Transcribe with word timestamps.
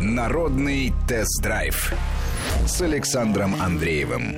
Народный 0.00 0.92
тест-драйв 1.08 1.92
с 2.68 2.80
Александром 2.80 3.60
Андреевым. 3.60 4.36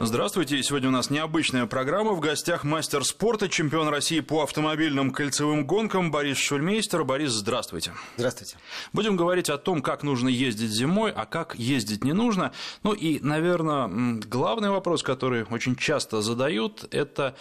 Здравствуйте. 0.00 0.60
Сегодня 0.64 0.88
у 0.88 0.92
нас 0.92 1.08
необычная 1.08 1.66
программа. 1.66 2.14
В 2.14 2.20
гостях 2.20 2.64
мастер 2.64 3.04
спорта, 3.04 3.48
чемпион 3.48 3.88
России 3.88 4.18
по 4.18 4.42
автомобильным 4.42 5.12
кольцевым 5.12 5.64
гонкам 5.66 6.10
Борис 6.10 6.38
Шульмейстер. 6.38 7.04
Борис, 7.04 7.30
здравствуйте. 7.30 7.92
Здравствуйте. 8.16 8.56
Будем 8.92 9.16
говорить 9.16 9.48
о 9.50 9.56
том, 9.56 9.82
как 9.82 10.02
нужно 10.02 10.28
ездить 10.28 10.70
зимой, 10.70 11.12
а 11.12 11.26
как 11.26 11.54
ездить 11.54 12.02
не 12.02 12.12
нужно. 12.12 12.50
Ну 12.82 12.92
и, 12.92 13.20
наверное, 13.20 14.18
главный 14.26 14.70
вопрос, 14.70 15.04
который 15.04 15.44
очень 15.44 15.76
часто 15.76 16.22
задают, 16.22 16.92
это 16.92 17.36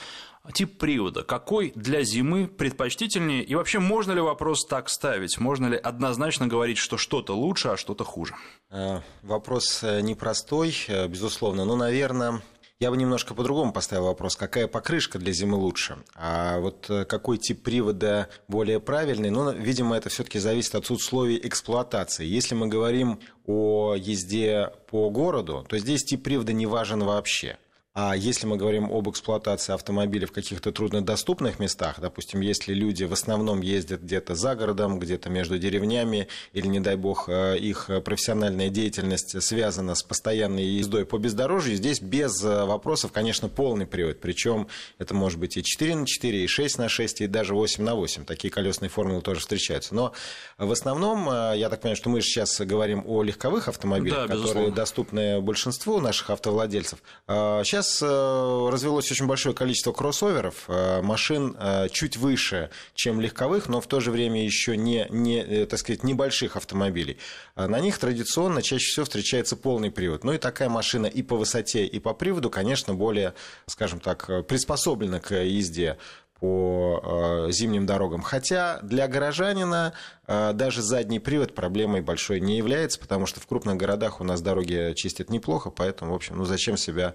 тип 0.54 0.78
привода, 0.78 1.24
какой 1.24 1.72
для 1.76 2.04
зимы 2.04 2.48
предпочтительнее, 2.48 3.44
и 3.44 3.56
вообще 3.56 3.80
можно 3.80 4.14
ли 4.14 4.22
вопрос 4.22 4.66
так 4.66 4.90
ставить, 4.90 5.40
можно 5.40 5.68
ли 5.68 5.78
однозначно 5.78 6.48
говорить, 6.48 6.78
что 6.78 6.98
что-то 6.98 7.36
лучше, 7.36 7.70
а 7.70 7.78
что-то 7.78 8.04
хуже? 8.04 8.36
Э, 8.70 9.02
вопрос 9.22 9.84
э, 9.84 10.02
непростой, 10.02 10.76
э, 10.88 11.08
безусловно, 11.08 11.66
но, 11.66 11.76
наверное, 11.76 12.42
я 12.80 12.92
бы 12.92 12.98
немножко 12.98 13.34
по-другому 13.34 13.74
поставил 13.74 14.06
вопрос, 14.06 14.38
какая 14.38 14.68
покрышка 14.68 15.20
для 15.20 15.34
зимы 15.34 15.58
лучше, 15.58 15.98
а 16.16 16.60
вот 16.60 16.90
какой 17.10 17.38
тип 17.38 17.62
привода 17.62 18.30
более 18.48 18.80
правильный, 18.80 19.30
ну, 19.30 19.52
видимо, 19.52 19.98
это 19.98 20.10
все-таки 20.10 20.40
зависит 20.40 20.76
от 20.76 20.90
условий 20.90 21.40
эксплуатации. 21.44 22.26
Если 22.26 22.56
мы 22.56 22.68
говорим 22.68 23.20
о 23.46 23.96
езде 23.96 24.72
по 24.88 25.10
городу, 25.10 25.66
то 25.68 25.78
здесь 25.78 26.06
тип 26.06 26.24
привода 26.24 26.54
не 26.54 26.66
важен 26.66 27.04
вообще. 27.04 27.58
А 28.02 28.16
если 28.16 28.48
мы 28.48 28.56
говорим 28.56 28.90
об 28.90 29.10
эксплуатации 29.10 29.74
автомобиля 29.74 30.26
в 30.26 30.32
каких-то 30.32 30.72
труднодоступных 30.72 31.60
местах, 31.60 32.00
допустим, 32.00 32.40
если 32.40 32.74
люди 32.74 33.04
в 33.04 33.12
основном 33.12 33.60
ездят 33.60 34.04
где-то 34.04 34.36
за 34.36 34.56
городом, 34.56 35.00
где-то 35.00 35.30
между 35.30 35.60
деревнями, 35.60 36.30
или, 36.54 36.68
не 36.68 36.80
дай 36.80 36.96
бог, 36.96 37.28
э, 37.28 37.58
их 37.58 37.90
профессиональная 38.06 38.70
деятельность 38.70 39.44
связана 39.44 39.96
с 39.96 40.04
постоянной 40.04 40.64
ездой 40.64 41.06
по 41.06 41.18
бездорожью, 41.18 41.76
здесь 41.76 42.00
без 42.00 42.42
э, 42.42 42.64
вопросов, 42.64 43.12
конечно, 43.12 43.50
полный 43.50 43.86
привод. 43.86 44.22
Причем 44.22 44.70
это 44.98 45.14
может 45.14 45.38
быть 45.38 45.58
и 45.58 45.64
4 45.64 45.96
на 45.98 46.08
4, 46.08 46.46
и 46.46 46.48
6 46.48 46.78
на 46.78 46.88
6, 46.88 47.20
и 47.20 47.28
даже 47.28 47.54
8 47.54 47.84
на 47.84 47.96
8. 47.96 48.24
Такие 48.24 48.50
колесные 48.50 48.88
формулы 48.88 49.22
тоже 49.22 49.42
встречаются. 49.42 49.94
Но 49.94 50.14
в 50.58 50.72
основном, 50.72 51.30
э, 51.30 51.58
я 51.58 51.68
так 51.68 51.82
понимаю, 51.82 51.98
что 51.98 52.10
мы 52.10 52.22
сейчас 52.22 52.62
говорим 52.62 53.04
о 53.06 53.24
легковых 53.24 53.68
автомобилях, 53.68 54.30
да, 54.30 54.38
которые 54.38 54.72
доступны 54.72 55.42
большинству 55.42 56.00
наших 56.00 56.30
автовладельцев. 56.30 57.00
Сейчас 57.28 57.89
сейчас 57.90 58.02
э, 58.02 58.70
развелось 58.72 59.12
очень 59.12 59.28
большое 59.28 59.56
количество 59.56 59.92
кроссоверов, 59.92 60.66
э, 60.68 61.02
машин 61.02 61.56
э, 61.60 61.90
чуть 61.90 62.18
выше, 62.18 62.70
чем 62.94 63.20
легковых, 63.20 63.68
но 63.68 63.82
в 63.82 63.88
то 63.88 64.00
же 64.00 64.12
время 64.12 64.44
еще 64.44 64.78
не, 64.78 65.08
не 65.10 65.66
так 65.66 65.80
сказать, 65.80 66.04
небольших 66.04 66.56
автомобилей. 66.56 67.18
На 67.56 67.80
них 67.80 67.98
традиционно 67.98 68.62
чаще 68.62 68.86
всего 68.86 69.06
встречается 69.06 69.56
полный 69.56 69.92
привод. 69.92 70.24
Ну 70.24 70.34
и 70.34 70.38
такая 70.38 70.70
машина 70.70 71.08
и 71.08 71.22
по 71.22 71.36
высоте, 71.36 71.86
и 71.86 72.00
по 72.00 72.14
приводу, 72.14 72.50
конечно, 72.50 72.94
более, 72.94 73.34
скажем 73.68 74.00
так, 74.00 74.48
приспособлена 74.48 75.20
к 75.20 75.36
езде 75.36 75.98
по 76.40 77.48
зимним 77.50 77.86
дорогам. 77.86 78.22
Хотя 78.22 78.80
для 78.82 79.08
горожанина 79.08 79.94
даже 80.28 80.82
задний 80.82 81.20
привод 81.20 81.54
проблемой 81.54 82.02
большой 82.02 82.40
не 82.40 82.58
является, 82.58 83.00
потому 83.00 83.26
что 83.26 83.40
в 83.42 83.48
крупных 83.48 83.76
городах 83.76 84.22
у 84.22 84.24
нас 84.24 84.42
дороги 84.42 84.94
чистят 84.96 85.30
неплохо, 85.30 85.70
поэтому, 85.70 86.14
в 86.14 86.16
общем, 86.16 86.38
ну 86.38 86.46
зачем 86.46 86.78
себя 86.78 87.14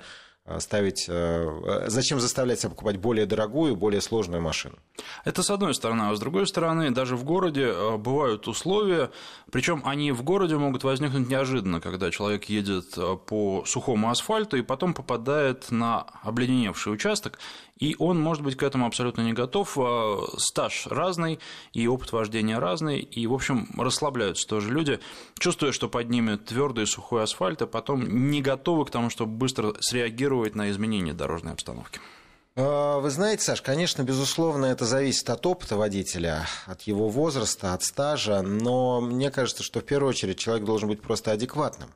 ставить, 0.59 1.06
э, 1.09 1.84
зачем 1.87 2.20
заставлять 2.20 2.61
себя 2.61 2.70
покупать 2.70 2.98
более 2.98 3.25
дорогую, 3.25 3.77
более 3.77 4.03
сложную 4.03 4.42
машину? 4.42 4.77
Это 5.25 5.42
с 5.42 5.48
одной 5.48 5.75
стороны, 5.75 6.03
а 6.03 6.14
с 6.14 6.20
другой 6.20 6.47
стороны, 6.47 6.91
даже 6.91 7.17
в 7.17 7.25
городе 7.25 7.64
э, 7.64 7.97
бывают 7.97 8.47
условия, 8.47 9.11
причем 9.51 9.81
они 9.86 10.12
в 10.12 10.23
городе 10.23 10.56
могут 10.56 10.84
возникнуть 10.84 11.28
неожиданно, 11.28 11.81
когда 11.81 12.11
человек 12.11 12.45
едет 12.45 12.95
по 13.27 13.64
сухому 13.67 14.11
асфальту 14.11 14.58
и 14.58 14.63
потом 14.63 14.92
попадает 14.92 15.70
на 15.70 16.02
обледеневший 16.23 16.92
участок, 16.92 17.39
и 17.79 17.96
он 17.98 18.20
может 18.20 18.42
быть 18.42 18.57
к 18.57 18.63
этому 18.63 18.86
абсолютно 18.86 19.23
не 19.23 19.33
готов. 19.33 19.77
Стаж 20.36 20.86
разный, 20.86 21.40
и 21.73 21.89
опыт 21.89 22.13
вождения 22.13 22.61
разный, 22.61 23.01
и, 23.01 23.27
в 23.27 23.33
общем, 23.33 23.69
расслабляются 23.77 24.46
тоже 24.46 24.70
люди, 24.70 25.01
чувствуя, 25.39 25.73
что 25.73 25.89
под 25.89 26.08
ними 26.08 26.36
твердый 26.36 26.86
сухой 26.86 27.23
асфальт, 27.23 27.63
а 27.63 27.67
потом 27.67 28.30
не 28.30 28.42
готовы 28.42 28.85
к 28.85 28.90
тому, 28.90 29.11
чтобы 29.11 29.33
быстро 29.33 29.74
среагировать 29.80 30.33
реагировать 30.34 30.55
на 30.55 30.70
изменения 30.70 31.12
дорожной 31.12 31.52
обстановки? 31.52 32.00
А, 32.56 32.98
вы 33.00 33.11
знаете, 33.11 33.42
Саш, 33.42 33.62
конечно, 33.62 34.02
безусловно, 34.02 34.67
это 34.67 34.84
зависит 34.84 35.28
от 35.30 35.45
опыта 35.46 35.77
водителя, 35.77 36.46
от 36.67 36.83
его 36.83 37.08
возраста, 37.08 37.74
от 37.74 37.83
стажа, 37.83 38.42
но 38.42 39.00
мне 39.00 39.30
кажется, 39.30 39.62
что 39.62 39.80
в 39.80 39.84
первую 39.84 40.11
очередь 40.11 40.39
человек 40.39 40.64
должен 40.64 40.89
быть 40.89 41.02
просто 41.02 41.33
адекватным. 41.33 41.90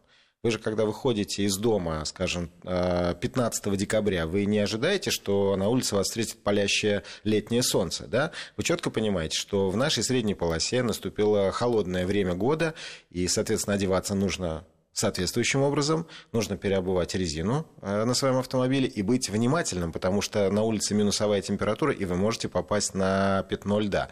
Вы 0.45 0.53
же, 0.53 0.61
когда 0.61 0.85
выходите 0.85 1.43
из 1.43 1.57
дома, 1.57 2.05
скажем, 2.05 2.51
15 2.63 3.67
а, 3.67 3.77
декабря, 3.77 4.25
вы 4.27 4.45
не 4.45 4.61
ожидаете, 4.61 5.11
что 5.11 5.57
на 5.57 5.69
улице 5.69 5.97
вас 5.97 6.07
встретит 6.07 6.45
палящее 6.45 7.03
летнее 7.25 7.65
солнце, 7.65 8.07
да? 8.07 8.31
Вы 8.57 8.63
четко 8.63 8.91
понимаете, 8.91 9.37
что 9.37 9.69
в 9.69 9.77
нашей 9.77 10.05
средней 10.05 10.35
полосе 10.35 10.85
наступило 10.85 11.51
холодное 11.51 12.07
время 12.07 12.35
года, 12.35 12.75
и, 13.11 13.27
соответственно, 13.27 13.75
одеваться 13.75 14.15
нужно 14.15 14.65
соответствующим 14.99 15.63
образом. 15.63 16.07
Нужно 16.33 16.57
переобувать 16.57 17.15
резину 17.15 17.67
э, 17.83 18.05
на 18.05 18.15
своем 18.15 18.37
автомобиле 18.39 18.89
и 18.89 19.03
быть 19.03 19.31
внимательным, 19.31 19.93
потому 19.93 20.21
что 20.21 20.51
на 20.51 20.63
улице 20.63 20.95
минусовая 20.95 21.41
температура, 21.41 21.93
и 21.93 22.05
вы 22.05 22.17
можете 22.17 22.49
попасть 22.49 22.95
на 22.95 23.45
пятно 23.45 23.79
льда. 23.79 24.09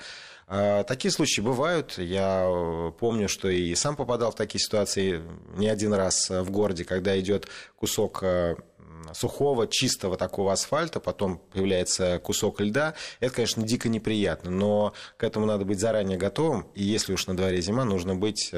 Э, 0.46 0.84
такие 0.86 1.10
случаи 1.10 1.40
бывают. 1.40 1.98
Я 1.98 2.44
э, 2.46 2.92
помню, 3.00 3.28
что 3.28 3.48
и 3.48 3.74
сам 3.74 3.96
попадал 3.96 4.30
в 4.30 4.36
такие 4.36 4.62
ситуации 4.62 5.22
не 5.56 5.68
один 5.68 5.92
раз 5.92 6.30
в 6.30 6.50
городе, 6.50 6.84
когда 6.84 7.18
идет 7.18 7.48
кусок 7.76 8.24
сухого, 9.12 9.68
чистого 9.68 10.16
такого 10.16 10.52
асфальта, 10.52 11.00
потом 11.00 11.38
появляется 11.38 12.18
кусок 12.20 12.60
льда. 12.60 12.94
Это, 13.20 13.34
конечно, 13.34 13.62
дико 13.62 13.88
неприятно, 13.88 14.50
но 14.50 14.94
к 15.16 15.24
этому 15.24 15.46
надо 15.46 15.64
быть 15.64 15.80
заранее 15.80 16.16
готовым. 16.18 16.66
И 16.74 16.82
если 16.82 17.12
уж 17.12 17.26
на 17.26 17.36
дворе 17.36 17.60
зима, 17.60 17.84
нужно 17.84 18.16
быть 18.16 18.52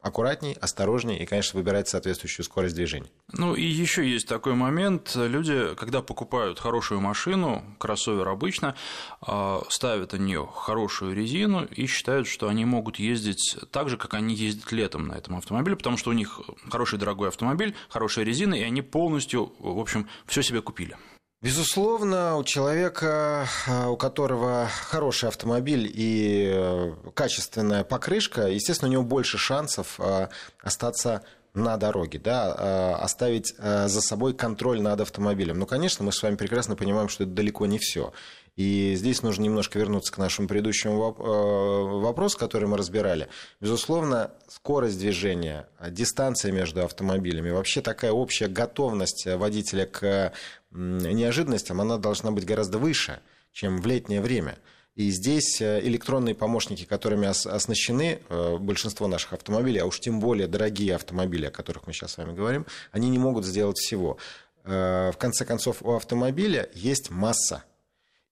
аккуратней, 0.00 0.54
осторожней 0.54 1.16
и, 1.16 1.26
конечно, 1.26 1.58
выбирать 1.58 1.88
соответствующую 1.88 2.44
скорость 2.44 2.74
движения. 2.74 3.10
Ну 3.32 3.54
и 3.54 3.62
еще 3.62 4.08
есть 4.08 4.26
такой 4.26 4.54
момент. 4.54 5.12
Люди, 5.14 5.74
когда 5.74 6.02
покупают 6.02 6.58
хорошую 6.58 7.00
машину, 7.00 7.62
кроссовер 7.78 8.28
обычно, 8.28 8.74
а, 9.20 9.62
ставят 9.68 10.12
на 10.12 10.16
нее 10.16 10.48
хорошую 10.52 11.14
резину 11.14 11.64
и 11.64 11.86
считают, 11.86 12.26
что 12.26 12.48
они 12.48 12.64
могут 12.64 12.98
ездить 12.98 13.56
так 13.70 13.88
же, 13.88 13.96
как 13.96 14.14
они 14.14 14.34
ездят 14.34 14.72
летом 14.72 15.08
на 15.08 15.14
этом 15.14 15.36
автомобиле, 15.36 15.76
потому 15.76 15.96
что 15.96 16.10
у 16.10 16.14
них 16.14 16.40
хороший 16.70 16.98
дорогой 16.98 17.28
автомобиль, 17.28 17.74
хорошая 17.88 18.24
резина, 18.24 18.54
и 18.54 18.62
они 18.62 18.82
полностью, 18.82 19.52
в 19.58 19.78
общем, 19.78 20.08
все 20.26 20.42
себе 20.42 20.62
купили. 20.62 20.96
Безусловно, 21.42 22.36
у 22.36 22.44
человека, 22.44 23.48
а, 23.66 23.88
у 23.88 23.96
которого 23.96 24.68
хороший 24.90 25.30
автомобиль 25.30 25.90
и 25.90 26.50
э, 26.52 26.94
качественная 27.14 27.82
покрышка, 27.82 28.48
естественно, 28.48 28.90
у 28.90 28.92
него 28.92 29.04
больше 29.04 29.38
шансов 29.38 29.98
а, 29.98 30.28
остаться 30.62 31.22
на 31.54 31.78
дороге, 31.78 32.20
да, 32.20 32.94
оставить 32.94 33.56
за 33.56 34.00
собой 34.00 34.34
контроль 34.34 34.80
над 34.80 35.00
автомобилем. 35.00 35.58
Но, 35.58 35.66
конечно, 35.66 36.04
мы 36.04 36.12
с 36.12 36.22
вами 36.22 36.36
прекрасно 36.36 36.76
понимаем, 36.76 37.08
что 37.08 37.24
это 37.24 37.32
далеко 37.32 37.66
не 37.66 37.80
все. 37.80 38.12
И 38.60 38.94
здесь 38.94 39.22
нужно 39.22 39.44
немножко 39.44 39.78
вернуться 39.78 40.12
к 40.12 40.18
нашему 40.18 40.46
предыдущему 40.46 41.16
э, 41.18 42.00
вопросу, 42.02 42.36
который 42.36 42.68
мы 42.68 42.76
разбирали. 42.76 43.28
Безусловно, 43.58 44.32
скорость 44.48 44.98
движения, 44.98 45.66
дистанция 45.88 46.52
между 46.52 46.84
автомобилями, 46.84 47.48
вообще 47.48 47.80
такая 47.80 48.12
общая 48.12 48.48
готовность 48.48 49.24
водителя 49.24 49.86
к 49.86 50.34
неожиданностям, 50.72 51.80
она 51.80 51.96
должна 51.96 52.32
быть 52.32 52.44
гораздо 52.44 52.76
выше, 52.76 53.20
чем 53.52 53.80
в 53.80 53.86
летнее 53.86 54.20
время. 54.20 54.58
И 54.94 55.10
здесь 55.10 55.62
э, 55.62 55.80
электронные 55.82 56.34
помощники, 56.34 56.84
которыми 56.84 57.28
оснащены 57.28 58.20
э, 58.28 58.56
большинство 58.58 59.08
наших 59.08 59.32
автомобилей, 59.32 59.78
а 59.78 59.86
уж 59.86 60.00
тем 60.00 60.20
более 60.20 60.48
дорогие 60.48 60.96
автомобили, 60.96 61.46
о 61.46 61.50
которых 61.50 61.86
мы 61.86 61.94
сейчас 61.94 62.12
с 62.12 62.18
вами 62.18 62.34
говорим, 62.34 62.66
они 62.92 63.08
не 63.08 63.18
могут 63.18 63.46
сделать 63.46 63.78
всего. 63.78 64.18
В 64.62 65.14
конце 65.18 65.46
концов, 65.46 65.78
у 65.80 65.94
автомобиля 65.94 66.68
есть 66.74 67.08
масса 67.08 67.64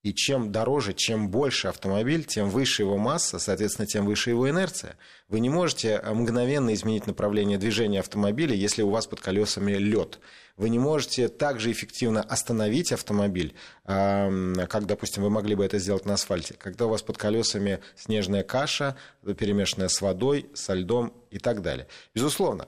и 0.02 0.14
чем 0.14 0.52
дороже, 0.52 0.94
чем 0.94 1.28
больше 1.28 1.68
автомобиль, 1.68 2.24
тем 2.24 2.50
выше 2.50 2.82
его 2.82 2.96
масса, 2.96 3.38
соответственно, 3.38 3.86
тем 3.86 4.06
выше 4.06 4.30
его 4.30 4.48
инерция. 4.48 4.96
Вы 5.28 5.40
не 5.40 5.50
можете 5.50 6.00
э, 6.02 6.14
мгновенно 6.14 6.72
изменить 6.74 7.06
направление 7.06 7.58
движения 7.58 8.00
автомобиля, 8.00 8.54
если 8.54 8.82
у 8.82 8.90
вас 8.90 9.06
под 9.06 9.20
колесами 9.20 9.72
лед. 9.72 10.20
Вы 10.56 10.70
не 10.70 10.78
можете 10.78 11.28
также 11.28 11.70
эффективно 11.70 12.20
остановить 12.20 12.90
автомобиль, 12.90 13.54
как, 13.84 14.86
допустим, 14.86 15.22
вы 15.22 15.30
могли 15.30 15.54
бы 15.54 15.64
это 15.64 15.78
сделать 15.78 16.04
на 16.04 16.14
асфальте, 16.14 16.54
когда 16.58 16.86
у 16.86 16.88
вас 16.88 17.00
под 17.02 17.16
колесами 17.16 17.78
снежная 17.94 18.42
каша, 18.42 18.96
перемешанная 19.24 19.86
с 19.86 20.00
водой, 20.00 20.50
со 20.54 20.74
льдом 20.74 21.12
и 21.30 21.38
так 21.38 21.62
далее. 21.62 21.86
Безусловно, 22.12 22.66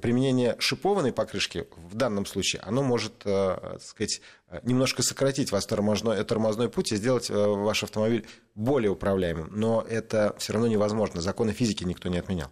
применение 0.00 0.56
шипованной 0.58 1.12
покрышки 1.12 1.66
в 1.76 1.94
данном 1.94 2.26
случае, 2.26 2.62
оно 2.62 2.82
может, 2.82 3.22
э, 3.24 3.56
так 3.60 3.82
сказать, 3.82 4.20
немножко 4.62 5.02
сократить 5.02 5.52
ваш 5.52 5.66
тормозной, 5.66 6.22
тормозной 6.24 6.68
путь 6.68 6.92
и 6.92 6.96
сделать 6.96 7.30
э, 7.30 7.34
ваш 7.34 7.82
автомобиль 7.82 8.26
более 8.54 8.90
управляемым. 8.90 9.50
Но 9.52 9.82
это 9.82 10.34
все 10.38 10.52
равно 10.52 10.68
невозможно. 10.68 11.20
Законы 11.20 11.52
физики 11.52 11.84
никто 11.84 12.08
не 12.08 12.18
отменял. 12.18 12.50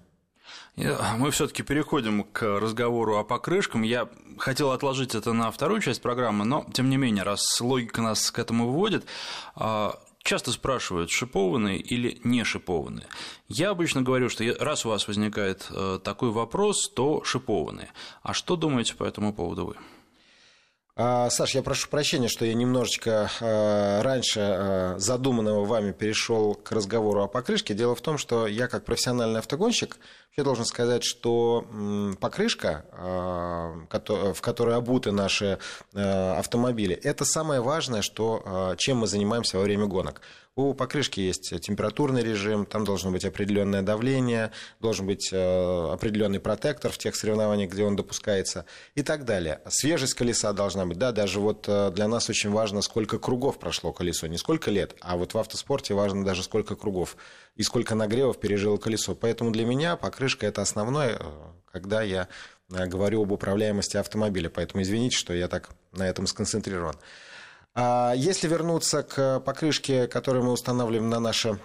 Мы 0.77 1.31
все-таки 1.31 1.63
переходим 1.63 2.25
к 2.25 2.43
разговору 2.59 3.19
о 3.19 3.25
покрышкам. 3.25 3.83
Я 3.83 4.09
хотел 4.39 4.71
отложить 4.71 5.15
это 5.15 5.33
на 5.33 5.51
вторую 5.51 5.81
часть 5.81 6.01
программы, 6.01 6.45
но 6.45 6.67
тем 6.73 6.89
не 6.89 6.97
менее, 6.97 7.25
раз 7.25 7.61
логика 7.61 8.01
нас 8.01 8.31
к 8.31 8.39
этому 8.39 8.67
выводит, 8.67 9.05
а, 9.55 9.99
часто 10.23 10.53
спрашивают, 10.53 11.11
шипованные 11.11 11.79
или 11.79 12.21
не 12.25 12.45
шипованные. 12.45 13.07
Я 13.49 13.71
обычно 13.71 14.03
говорю, 14.03 14.29
что 14.29 14.45
раз 14.61 14.87
у 14.87 14.91
вас 14.91 15.07
возникает 15.09 15.67
э, 15.71 15.99
такой 16.03 16.31
вопрос, 16.31 16.89
то 16.89 17.23
шипованные. 17.25 17.91
А 18.23 18.33
что 18.33 18.57
думаете 18.57 18.95
по 18.95 19.05
этому 19.05 19.33
поводу 19.33 19.67
вы? 19.67 19.77
А, 20.95 21.31
Саш, 21.31 21.55
я 21.55 21.63
прошу 21.63 21.89
прощения, 21.89 22.29
что 22.29 22.45
я 22.45 22.53
немножечко 22.53 23.31
а, 23.41 24.03
раньше 24.03 24.41
а, 24.41 24.95
задуманного 24.99 25.65
вами 25.65 25.93
перешел 25.93 26.55
к 26.55 26.71
разговору 26.71 27.23
о 27.23 27.29
покрышке. 27.29 27.73
Дело 27.73 27.95
в 27.95 28.03
том, 28.03 28.19
что 28.19 28.47
я 28.47 28.69
как 28.69 28.85
профессиональный 28.85 29.39
автогонщик 29.39 29.99
я 30.37 30.45
должен 30.45 30.65
сказать, 30.65 31.05
что 31.05 31.67
покрышка, 32.19 32.87
в 32.91 34.41
которой 34.41 34.77
обуты 34.77 35.13
наши 35.13 35.59
автомобили, 35.93 36.95
это 36.95 37.27
самое 37.27 37.61
важное, 37.61 38.01
что, 38.01 38.75
чем 38.79 38.99
мы 38.99 39.07
занимаемся 39.07 39.59
во 39.59 39.65
время 39.65 39.85
гонок. 39.85 40.23
У 40.55 40.75
покрышки 40.75 41.19
есть 41.19 41.59
температурный 41.63 42.23
режим, 42.23 42.67
там 42.67 42.85
должно 42.85 43.11
быть 43.11 43.25
определенное 43.25 43.81
давление, 43.81 44.51
должен 44.81 45.07
быть 45.07 45.31
э, 45.33 45.91
определенный 45.91 46.41
протектор 46.41 46.93
в 46.93 46.99
тех 46.99 47.17
соревнованиях, 47.17 47.71
где 47.71 47.85
он 47.85 47.97
допускается 47.97 48.67
и 48.95 49.03
так 49.03 49.25
далее. 49.25 49.63
Свежесть 49.69 50.13
колеса 50.13 50.53
должна 50.53 50.85
быть. 50.85 50.99
Да, 50.99 51.11
даже 51.11 51.41
вот 51.41 51.65
э, 51.69 51.91
для 51.95 52.07
нас 52.07 52.29
очень 52.29 52.51
важно, 52.51 52.83
сколько 52.83 53.19
кругов 53.19 53.59
прошло 53.59 53.95
колесо. 53.95 54.27
Не 54.27 54.37
сколько 54.37 54.71
лет, 54.71 54.95
а 55.01 55.17
вот 55.17 55.33
в 55.33 55.39
автоспорте 55.39 55.95
важно 55.95 56.23
даже 56.23 56.43
сколько 56.43 56.77
кругов 56.77 57.17
и 57.57 57.63
сколько 57.63 57.95
нагревов 57.95 58.39
пережило 58.39 58.77
колесо. 58.77 59.15
Поэтому 59.15 59.53
для 59.53 59.65
меня 59.65 59.97
покрышка 59.97 60.47
это 60.47 60.61
основное, 60.61 61.17
э, 61.19 61.23
когда 61.73 62.03
я 62.03 62.29
говорю 62.69 63.23
об 63.23 63.33
управляемости 63.33 63.97
автомобиля. 63.97 64.51
Поэтому 64.51 64.83
извините, 64.83 65.17
что 65.17 65.33
я 65.33 65.49
так 65.49 65.71
на 65.93 66.07
этом 66.07 66.27
сконцентрирован. 66.27 66.97
А 67.75 68.13
если 68.15 68.49
вернуться 68.49 69.03
к 69.03 69.41
покрышке, 69.41 70.07
которую 70.07 70.45
мы 70.45 70.53
устанавливаем 70.53 71.09
на 71.09 71.21
наши 71.21 71.59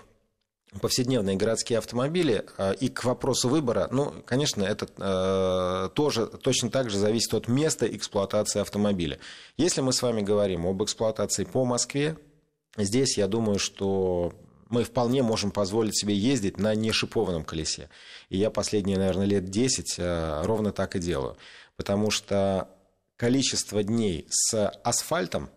повседневные 0.82 1.36
городские 1.36 1.80
автомобили 1.80 2.46
а, 2.58 2.72
и 2.72 2.90
к 2.90 3.04
вопросу 3.04 3.50
выбора, 3.50 3.88
ну, 3.92 4.14
конечно, 4.26 4.64
это 4.64 4.88
э, 4.98 5.90
тоже 5.96 6.28
точно 6.28 6.70
так 6.70 6.90
же 6.90 6.98
зависит 6.98 7.34
от 7.34 7.48
места 7.48 7.88
эксплуатации 7.88 8.60
автомобиля. 8.60 9.20
Если 9.58 9.82
мы 9.82 9.94
с 9.94 10.02
вами 10.02 10.22
говорим 10.22 10.66
об 10.66 10.84
эксплуатации 10.84 11.46
по 11.46 11.66
Москве, 11.66 12.18
здесь 12.78 13.18
я 13.18 13.28
думаю, 13.28 13.60
что 13.60 14.34
мы 14.70 14.84
вполне 14.84 15.24
можем 15.24 15.52
позволить 15.52 15.98
себе 15.98 16.16
ездить 16.16 16.58
на 16.58 16.76
нешипованном 16.76 17.44
колесе. 17.44 17.90
И 18.30 18.38
я 18.38 18.50
последние, 18.50 18.98
наверное, 18.98 19.26
лет 19.26 19.46
10 19.46 19.96
э, 19.98 20.42
ровно 20.44 20.72
так 20.72 20.96
и 20.96 21.00
делаю. 21.00 21.38
Потому 21.78 22.12
что 22.12 22.70
количество 23.16 23.84
дней 23.84 24.28
с 24.30 24.70
асфальтом 24.84 25.50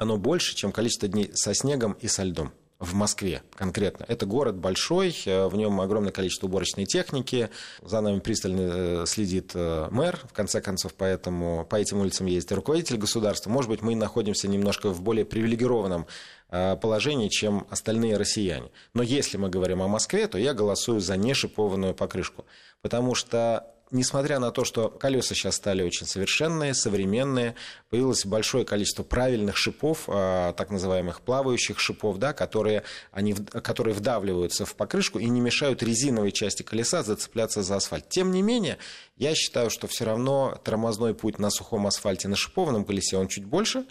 оно 0.00 0.16
больше, 0.16 0.56
чем 0.56 0.72
количество 0.72 1.06
дней 1.08 1.30
со 1.34 1.54
снегом 1.54 1.92
и 1.92 2.08
со 2.08 2.24
льдом 2.24 2.52
в 2.78 2.94
Москве 2.94 3.42
конкретно. 3.54 4.06
Это 4.08 4.24
город 4.24 4.56
большой, 4.56 5.14
э, 5.26 5.46
в 5.46 5.54
нем 5.56 5.78
огромное 5.82 6.10
количество 6.10 6.46
уборочной 6.46 6.86
техники, 6.86 7.50
за 7.82 8.00
нами 8.00 8.20
пристально 8.20 8.60
э, 8.60 9.04
следит 9.06 9.50
э, 9.54 9.88
мэр, 9.90 10.18
в 10.26 10.32
конце 10.32 10.62
концов, 10.62 10.94
поэтому 10.94 11.66
по 11.66 11.76
этим 11.76 12.00
улицам 12.00 12.26
ездит 12.26 12.52
руководитель 12.52 12.96
государства. 12.96 13.50
Может 13.50 13.68
быть, 13.68 13.82
мы 13.82 13.94
находимся 13.94 14.48
немножко 14.48 14.88
в 14.88 15.02
более 15.02 15.26
привилегированном 15.26 16.06
положении, 16.48 17.28
чем 17.28 17.64
остальные 17.70 18.16
россияне. 18.16 18.70
Но 18.92 19.04
если 19.04 19.36
мы 19.36 19.50
говорим 19.50 19.82
о 19.82 19.86
Москве, 19.86 20.26
то 20.26 20.36
я 20.36 20.52
голосую 20.52 20.98
за 20.98 21.16
нешипованную 21.16 21.94
покрышку, 21.94 22.44
потому 22.82 23.14
что 23.14 23.72
несмотря 23.90 24.38
на 24.38 24.50
то, 24.50 24.64
что 24.64 24.88
колеса 24.88 25.34
сейчас 25.34 25.56
стали 25.56 25.82
очень 25.82 26.06
совершенные, 26.06 26.74
современные, 26.74 27.54
появилось 27.88 28.24
большое 28.24 28.64
количество 28.64 29.02
правильных 29.02 29.56
шипов, 29.56 30.04
а, 30.08 30.52
так 30.52 30.70
называемых 30.70 31.20
плавающих 31.20 31.78
шипов, 31.80 32.18
да, 32.18 32.32
которые, 32.32 32.84
они, 33.12 33.34
которые 33.34 33.94
вдавливаются 33.94 34.64
в 34.64 34.74
покрышку 34.74 35.18
и 35.18 35.28
не 35.28 35.40
мешают 35.40 35.82
резиновой 35.82 36.32
части 36.32 36.62
колеса 36.62 37.02
зацепляться 37.02 37.62
за 37.62 37.76
асфальт. 37.76 38.08
Тем 38.08 38.32
не 38.32 38.42
менее, 38.42 38.78
я 39.16 39.34
считаю, 39.34 39.70
что 39.70 39.86
все 39.86 40.04
равно 40.04 40.60
тормозной 40.64 41.14
путь 41.14 41.38
на 41.38 41.50
сухом 41.50 41.86
асфальте 41.86 42.28
на 42.28 42.36
шипованном 42.36 42.84
колесе, 42.84 43.16
он 43.16 43.28
чуть 43.28 43.44
больше, 43.44 43.84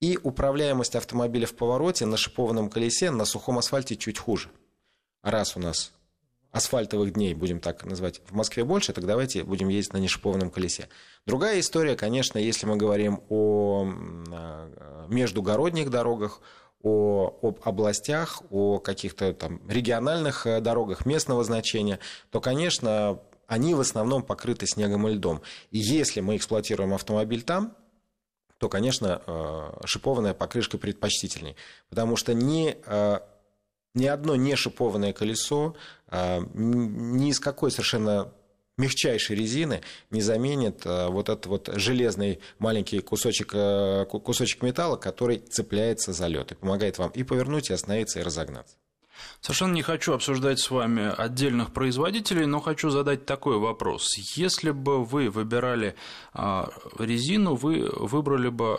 и 0.00 0.18
управляемость 0.22 0.96
автомобиля 0.96 1.46
в 1.46 1.54
повороте 1.54 2.06
на 2.06 2.16
шипованном 2.16 2.68
колесе 2.68 3.10
на 3.10 3.24
сухом 3.24 3.58
асфальте 3.58 3.96
чуть 3.96 4.18
хуже. 4.18 4.50
Раз 5.22 5.56
у 5.56 5.60
нас 5.60 5.92
асфальтовых 6.54 7.12
дней, 7.12 7.34
будем 7.34 7.58
так 7.58 7.84
называть, 7.84 8.20
в 8.28 8.32
Москве 8.32 8.64
больше, 8.64 8.92
так 8.92 9.04
давайте 9.04 9.42
будем 9.42 9.68
ездить 9.68 9.92
на 9.92 9.98
нешипованном 9.98 10.50
колесе. 10.50 10.88
Другая 11.26 11.58
история, 11.58 11.96
конечно, 11.96 12.38
если 12.38 12.64
мы 12.66 12.76
говорим 12.76 13.20
о 13.28 13.88
а, 14.30 15.06
междугородних 15.08 15.90
дорогах, 15.90 16.40
о, 16.84 17.36
об 17.42 17.58
областях, 17.64 18.42
о 18.50 18.78
каких-то 18.78 19.34
там 19.34 19.60
региональных 19.68 20.46
э, 20.46 20.60
дорогах 20.60 21.06
местного 21.06 21.42
значения, 21.42 21.98
то, 22.30 22.40
конечно, 22.40 23.20
они 23.48 23.74
в 23.74 23.80
основном 23.80 24.22
покрыты 24.22 24.66
снегом 24.66 25.08
и 25.08 25.14
льдом. 25.14 25.42
И 25.70 25.78
если 25.78 26.20
мы 26.20 26.36
эксплуатируем 26.36 26.94
автомобиль 26.94 27.42
там, 27.42 27.74
то, 28.58 28.68
конечно, 28.68 29.22
э, 29.26 29.86
шипованная 29.86 30.34
покрышка 30.34 30.78
предпочтительней. 30.78 31.56
Потому 31.88 32.16
что 32.16 32.32
э, 32.32 33.18
ни 33.94 34.06
одно 34.06 34.36
не 34.36 34.56
шипованное 34.56 35.12
колесо 35.12 35.76
а, 36.08 36.40
ни 36.54 37.30
из 37.30 37.40
какой 37.40 37.70
совершенно 37.70 38.32
мягчайшей 38.76 39.36
резины 39.36 39.82
не 40.10 40.20
заменит 40.20 40.82
а, 40.84 41.08
вот 41.08 41.28
этот 41.28 41.46
вот 41.46 41.70
железный 41.74 42.40
маленький 42.58 43.00
кусочек, 43.00 43.52
а, 43.54 44.04
кусочек 44.04 44.62
металла, 44.62 44.96
который 44.96 45.38
цепляется 45.38 46.12
за 46.12 46.26
лед 46.26 46.52
и 46.52 46.54
помогает 46.54 46.98
вам 46.98 47.10
и 47.10 47.22
повернуть, 47.22 47.70
и 47.70 47.72
остановиться, 47.72 48.20
и 48.20 48.22
разогнаться. 48.22 48.76
Совершенно 49.40 49.74
не 49.74 49.82
хочу 49.82 50.12
обсуждать 50.12 50.58
с 50.58 50.70
вами 50.70 51.12
отдельных 51.16 51.72
производителей, 51.72 52.46
но 52.46 52.60
хочу 52.60 52.90
задать 52.90 53.26
такой 53.26 53.58
вопрос. 53.58 54.16
Если 54.36 54.70
бы 54.70 55.04
вы 55.04 55.30
выбирали 55.30 55.94
резину, 56.32 57.54
вы 57.54 57.90
выбрали 57.94 58.48
бы 58.48 58.78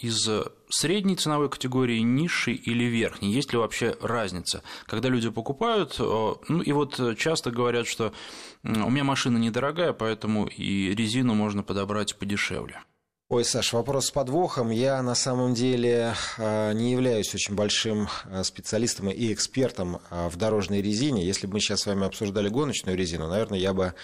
из 0.00 0.28
средней 0.68 1.16
ценовой 1.16 1.48
категории, 1.48 2.00
низшей 2.00 2.54
или 2.54 2.84
верхней? 2.84 3.32
Есть 3.32 3.52
ли 3.52 3.58
вообще 3.58 3.96
разница? 4.00 4.62
Когда 4.86 5.08
люди 5.08 5.28
покупают, 5.30 5.96
ну 5.98 6.60
и 6.60 6.72
вот 6.72 7.00
часто 7.18 7.50
говорят, 7.50 7.86
что 7.86 8.12
у 8.64 8.90
меня 8.90 9.04
машина 9.04 9.38
недорогая, 9.38 9.92
поэтому 9.92 10.46
и 10.46 10.94
резину 10.94 11.34
можно 11.34 11.62
подобрать 11.62 12.16
подешевле. 12.16 12.82
Ой, 13.28 13.44
Саш, 13.44 13.72
вопрос 13.72 14.06
с 14.06 14.10
подвохом. 14.12 14.70
Я 14.70 15.02
на 15.02 15.16
самом 15.16 15.52
деле 15.52 16.14
а, 16.38 16.72
не 16.72 16.92
являюсь 16.92 17.34
очень 17.34 17.56
большим 17.56 18.06
а, 18.26 18.44
специалистом 18.44 19.10
и 19.10 19.32
экспертом 19.32 19.98
а, 20.10 20.28
в 20.28 20.36
дорожной 20.36 20.80
резине. 20.80 21.26
Если 21.26 21.48
бы 21.48 21.54
мы 21.54 21.60
сейчас 21.60 21.80
с 21.80 21.86
вами 21.86 22.06
обсуждали 22.06 22.48
гоночную 22.48 22.96
резину, 22.96 23.26
наверное, 23.26 23.58
я 23.58 23.74
бы 23.74 23.94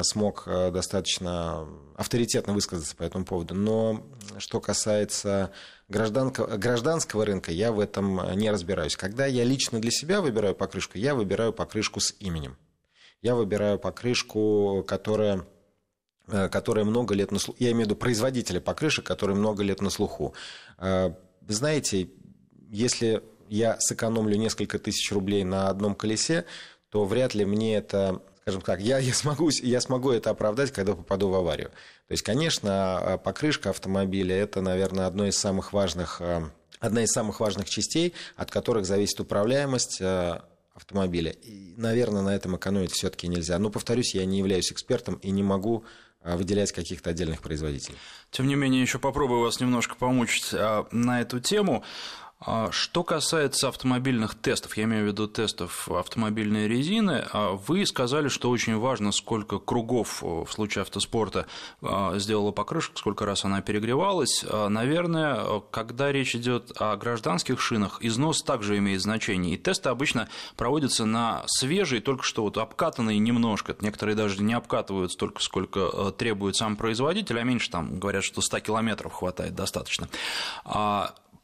смог 0.00 0.44
достаточно 0.46 1.68
авторитетно 1.94 2.54
высказаться 2.54 2.96
по 2.96 3.02
этому 3.02 3.26
поводу. 3.26 3.54
Но 3.54 4.06
что 4.38 4.62
касается 4.62 5.50
гражданского 5.88 7.26
рынка, 7.26 7.52
я 7.52 7.72
в 7.72 7.80
этом 7.80 8.34
не 8.34 8.50
разбираюсь. 8.50 8.96
Когда 8.96 9.26
я 9.26 9.44
лично 9.44 9.78
для 9.78 9.90
себя 9.90 10.22
выбираю 10.22 10.54
покрышку, 10.54 10.96
я 10.96 11.14
выбираю 11.14 11.52
покрышку 11.52 12.00
с 12.00 12.14
именем. 12.18 12.56
Я 13.20 13.34
выбираю 13.34 13.78
покрышку, 13.78 14.82
которая 14.88 15.44
Э, 15.44 15.59
которые 16.26 16.84
много 16.84 17.14
лет 17.14 17.32
на 17.32 17.38
слуху, 17.38 17.56
я 17.60 17.70
имею 17.70 17.84
в 17.84 17.86
виду 17.86 17.96
производителя 17.96 18.60
покрышек, 18.60 19.04
которые 19.04 19.36
много 19.36 19.62
лет 19.62 19.80
на 19.80 19.90
слуху. 19.90 20.34
Э, 20.78 21.12
вы 21.40 21.54
знаете, 21.54 22.08
если 22.70 23.22
я 23.48 23.78
сэкономлю 23.80 24.36
несколько 24.36 24.78
тысяч 24.78 25.10
рублей 25.12 25.44
на 25.44 25.68
одном 25.68 25.94
колесе, 25.94 26.44
то 26.90 27.04
вряд 27.04 27.34
ли 27.34 27.44
мне 27.44 27.76
это, 27.76 28.22
скажем 28.42 28.60
так, 28.62 28.80
я, 28.80 28.98
я, 28.98 29.14
смогу, 29.14 29.50
я 29.62 29.80
смогу 29.80 30.10
это 30.10 30.30
оправдать, 30.30 30.72
когда 30.72 30.94
попаду 30.94 31.28
в 31.28 31.34
аварию. 31.34 31.70
То 32.06 32.12
есть, 32.12 32.22
конечно, 32.22 33.00
э, 33.02 33.18
покрышка 33.18 33.70
автомобиля– 33.70 34.36
это, 34.36 34.60
наверное, 34.60 35.06
одно 35.06 35.26
из 35.26 35.36
самых 35.36 35.72
важных, 35.72 36.20
одна 36.78 37.02
из 37.02 37.10
самых 37.10 37.40
важных 37.40 37.68
частей, 37.68 38.14
от 38.36 38.50
которых 38.50 38.86
зависит 38.86 39.20
управляемость 39.20 40.00
автомобиля. 40.80 41.32
И, 41.32 41.74
наверное, 41.76 42.22
на 42.22 42.34
этом 42.34 42.56
экономить 42.56 42.92
все-таки 42.92 43.28
нельзя. 43.28 43.58
Но, 43.58 43.70
повторюсь, 43.70 44.14
я 44.14 44.24
не 44.24 44.38
являюсь 44.38 44.72
экспертом 44.72 45.16
и 45.16 45.30
не 45.30 45.42
могу 45.42 45.84
выделять 46.22 46.72
каких-то 46.72 47.10
отдельных 47.10 47.40
производителей. 47.40 47.96
Тем 48.30 48.46
не 48.46 48.54
менее, 48.54 48.82
еще 48.82 48.98
попробую 48.98 49.40
вас 49.40 49.60
немножко 49.60 49.96
помучить 49.96 50.50
а, 50.52 50.86
на 50.90 51.20
эту 51.20 51.40
тему. 51.40 51.82
А 52.42 52.70
что 52.72 53.04
касается 53.04 53.68
автомобильных 53.68 54.34
тестов, 54.34 54.74
я 54.78 54.84
имею 54.84 55.04
в 55.04 55.06
виду 55.08 55.28
тестов 55.28 55.90
автомобильной 55.90 56.68
резины, 56.68 57.26
а 57.32 57.50
вы 57.52 57.84
сказали, 57.84 58.28
что 58.28 58.48
очень 58.48 58.78
важно, 58.78 59.12
сколько 59.12 59.58
кругов 59.58 60.22
в 60.22 60.48
случае 60.48 60.82
автоспорта 60.82 61.46
а, 61.82 62.18
сделала 62.18 62.50
покрышка, 62.50 62.96
сколько 62.96 63.26
раз 63.26 63.44
она 63.44 63.60
перегревалась. 63.60 64.42
Наверное, 64.42 65.60
когда 65.70 66.10
речь 66.10 66.34
идет 66.34 66.72
о 66.76 66.96
гражданских 66.96 67.60
шинах, 67.60 67.98
износ 68.00 68.42
также 68.42 68.78
имеет 68.78 69.02
значение. 69.02 69.54
И 69.54 69.58
тесты 69.58 69.90
обычно 69.90 70.30
проводятся 70.56 71.04
на 71.04 71.42
свежие, 71.46 72.00
только 72.00 72.24
что 72.24 72.42
вот 72.42 72.56
обкатанные 72.56 73.18
немножко. 73.18 73.76
Некоторые 73.82 74.16
даже 74.16 74.42
не 74.42 74.54
обкатывают 74.54 75.12
столько, 75.12 75.42
сколько 75.42 76.10
требует 76.12 76.56
сам 76.56 76.76
производитель, 76.76 77.38
а 77.38 77.42
меньше 77.42 77.70
там 77.70 77.98
говорят, 77.98 78.24
что 78.24 78.40
100 78.40 78.60
километров 78.60 79.12
хватает 79.12 79.54
достаточно 79.54 80.08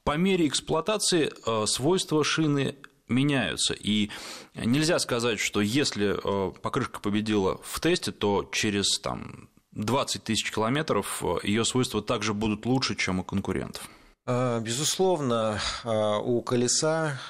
по 0.06 0.16
мере 0.16 0.46
эксплуатации 0.46 1.32
э, 1.44 1.66
свойства 1.66 2.22
шины 2.22 2.76
меняются. 3.08 3.74
И 3.74 4.10
нельзя 4.54 5.00
сказать, 5.00 5.40
что 5.40 5.60
если 5.60 6.14
э, 6.16 6.52
покрышка 6.62 7.00
победила 7.00 7.60
в 7.64 7.80
тесте, 7.80 8.12
то 8.12 8.48
через 8.52 9.00
там, 9.00 9.48
20 9.72 10.22
тысяч 10.22 10.52
километров 10.52 11.24
э, 11.24 11.38
ее 11.42 11.64
свойства 11.64 12.02
также 12.02 12.34
будут 12.34 12.66
лучше, 12.66 12.94
чем 12.94 13.18
у 13.18 13.24
конкурентов. 13.24 13.90
Безусловно, 14.26 15.60
у 15.84 16.42
колеса, 16.42 17.20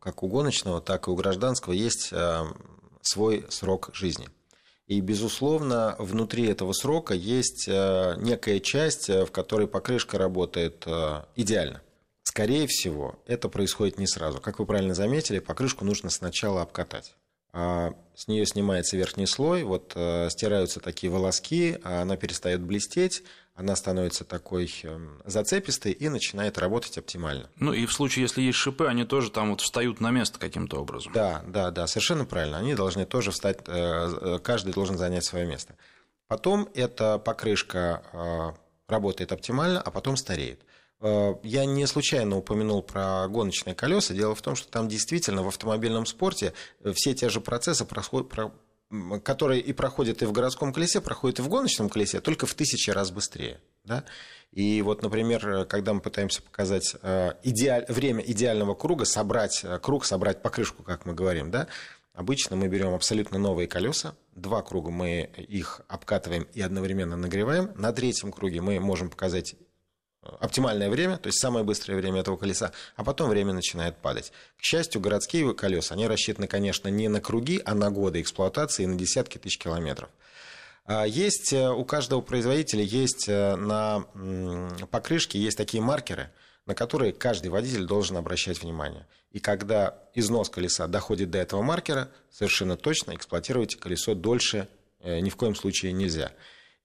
как 0.00 0.24
у 0.24 0.26
гоночного, 0.26 0.80
так 0.80 1.06
и 1.06 1.12
у 1.12 1.14
гражданского, 1.14 1.74
есть 1.74 2.12
свой 3.02 3.46
срок 3.50 3.90
жизни. 3.92 4.28
И, 4.88 5.00
безусловно, 5.00 5.94
внутри 6.00 6.48
этого 6.48 6.72
срока 6.72 7.14
есть 7.14 7.68
некая 7.68 8.58
часть, 8.58 9.08
в 9.08 9.28
которой 9.30 9.68
покрышка 9.68 10.18
работает 10.18 10.88
идеально. 11.36 11.82
Скорее 12.38 12.68
всего, 12.68 13.18
это 13.26 13.48
происходит 13.48 13.98
не 13.98 14.06
сразу. 14.06 14.40
Как 14.40 14.60
вы 14.60 14.64
правильно 14.64 14.94
заметили, 14.94 15.40
покрышку 15.40 15.84
нужно 15.84 16.08
сначала 16.08 16.62
обкатать. 16.62 17.16
А 17.52 17.94
с 18.14 18.28
нее 18.28 18.46
снимается 18.46 18.96
верхний 18.96 19.26
слой, 19.26 19.64
вот 19.64 19.90
э, 19.96 20.28
стираются 20.30 20.78
такие 20.78 21.10
волоски, 21.10 21.78
а 21.82 22.02
она 22.02 22.16
перестает 22.16 22.60
блестеть, 22.60 23.24
она 23.56 23.74
становится 23.74 24.22
такой 24.22 24.72
э, 24.84 25.08
зацепистой 25.24 25.90
и 25.90 26.08
начинает 26.08 26.58
работать 26.58 26.96
оптимально. 26.96 27.50
Ну 27.56 27.72
и 27.72 27.86
в 27.86 27.92
случае, 27.92 28.22
если 28.22 28.42
есть 28.42 28.58
шипы, 28.58 28.86
они 28.86 29.04
тоже 29.04 29.32
там 29.32 29.50
вот 29.50 29.60
встают 29.60 30.00
на 30.00 30.12
место 30.12 30.38
каким-то 30.38 30.80
образом. 30.80 31.12
Да, 31.12 31.42
да, 31.44 31.72
да, 31.72 31.88
совершенно 31.88 32.24
правильно. 32.24 32.58
Они 32.58 32.76
должны 32.76 33.04
тоже 33.04 33.32
встать, 33.32 33.62
э, 33.66 33.72
э 33.72 34.38
каждый 34.38 34.72
должен 34.72 34.96
занять 34.96 35.24
свое 35.24 35.44
место. 35.44 35.74
Потом 36.28 36.68
эта 36.74 37.18
покрышка 37.18 38.54
работает 38.86 39.32
оптимально, 39.32 39.80
а 39.80 39.90
потом 39.90 40.16
стареет. 40.16 40.62
Э, 41.00 41.34
я 41.42 41.64
не 41.64 41.86
случайно 41.86 42.36
упомянул 42.36 42.82
про 42.82 43.28
гоночные 43.28 43.74
колеса. 43.74 44.14
Дело 44.14 44.34
в 44.34 44.42
том, 44.42 44.56
что 44.56 44.70
там 44.70 44.88
действительно 44.88 45.42
в 45.42 45.48
автомобильном 45.48 46.06
спорте 46.06 46.52
э, 46.82 46.92
все 46.92 47.14
те 47.14 47.28
же 47.28 47.40
процессы 47.40 47.84
происходят, 47.84 48.32
которые 49.22 49.60
и 49.60 49.72
проходят 49.72 50.22
и 50.22 50.26
в 50.26 50.32
городском 50.32 50.72
колесе, 50.72 51.00
проходят 51.00 51.38
и 51.38 51.42
в 51.42 51.48
гоночном 51.48 51.88
колесе, 51.88 52.20
только 52.20 52.46
в 52.46 52.54
тысячи 52.54 52.90
раз 52.90 53.10
быстрее. 53.10 53.60
Да? 53.84 54.04
И 54.50 54.80
вот, 54.82 55.02
например, 55.02 55.66
когда 55.66 55.92
мы 55.92 56.00
пытаемся 56.00 56.42
показать 56.42 56.96
э, 57.02 57.32
идеаль... 57.42 57.84
время 57.88 58.24
идеального 58.24 58.74
круга, 58.74 59.04
собрать 59.04 59.64
круг, 59.82 60.04
собрать 60.04 60.42
покрышку, 60.42 60.82
как 60.82 61.06
мы 61.06 61.14
говорим, 61.14 61.50
да, 61.50 61.68
обычно 62.14 62.56
мы 62.56 62.68
берем 62.68 62.94
абсолютно 62.94 63.38
новые 63.38 63.68
колеса, 63.68 64.14
два 64.34 64.62
круга 64.62 64.90
мы 64.90 65.30
их 65.36 65.82
обкатываем 65.86 66.48
и 66.54 66.60
одновременно 66.62 67.16
нагреваем, 67.16 67.70
на 67.76 67.92
третьем 67.92 68.32
круге 68.32 68.62
мы 68.62 68.80
можем 68.80 69.10
показать 69.10 69.54
оптимальное 70.40 70.90
время, 70.90 71.16
то 71.16 71.28
есть 71.28 71.40
самое 71.40 71.64
быстрое 71.64 71.98
время 71.98 72.20
этого 72.20 72.36
колеса, 72.36 72.72
а 72.96 73.04
потом 73.04 73.28
время 73.30 73.52
начинает 73.52 73.96
падать. 73.96 74.32
К 74.56 74.62
счастью, 74.62 75.00
городские 75.00 75.54
колеса, 75.54 75.94
они 75.94 76.06
рассчитаны, 76.06 76.46
конечно, 76.46 76.88
не 76.88 77.08
на 77.08 77.20
круги, 77.20 77.60
а 77.64 77.74
на 77.74 77.90
годы 77.90 78.20
эксплуатации 78.20 78.84
и 78.84 78.86
на 78.86 78.96
десятки 78.96 79.38
тысяч 79.38 79.58
километров. 79.58 80.10
А 80.84 81.04
есть 81.04 81.52
э, 81.52 81.68
у 81.68 81.84
каждого 81.84 82.22
производителя 82.22 82.82
есть 82.82 83.28
э, 83.28 83.56
на 83.56 84.04
покрышке 84.90 85.38
есть 85.38 85.58
такие 85.58 85.82
маркеры, 85.82 86.30
на 86.64 86.74
которые 86.74 87.12
каждый 87.12 87.48
водитель 87.48 87.84
должен 87.84 88.16
обращать 88.16 88.62
внимание. 88.62 89.06
И 89.32 89.38
когда 89.38 89.98
износ 90.14 90.48
колеса 90.48 90.86
доходит 90.86 91.30
до 91.30 91.38
этого 91.38 91.60
маркера, 91.60 92.10
совершенно 92.30 92.76
точно 92.76 93.14
эксплуатировать 93.14 93.76
колесо 93.76 94.14
дольше 94.14 94.68
э, 95.00 95.20
ни 95.20 95.28
в 95.28 95.36
коем 95.36 95.54
случае 95.54 95.92
нельзя. 95.92 96.32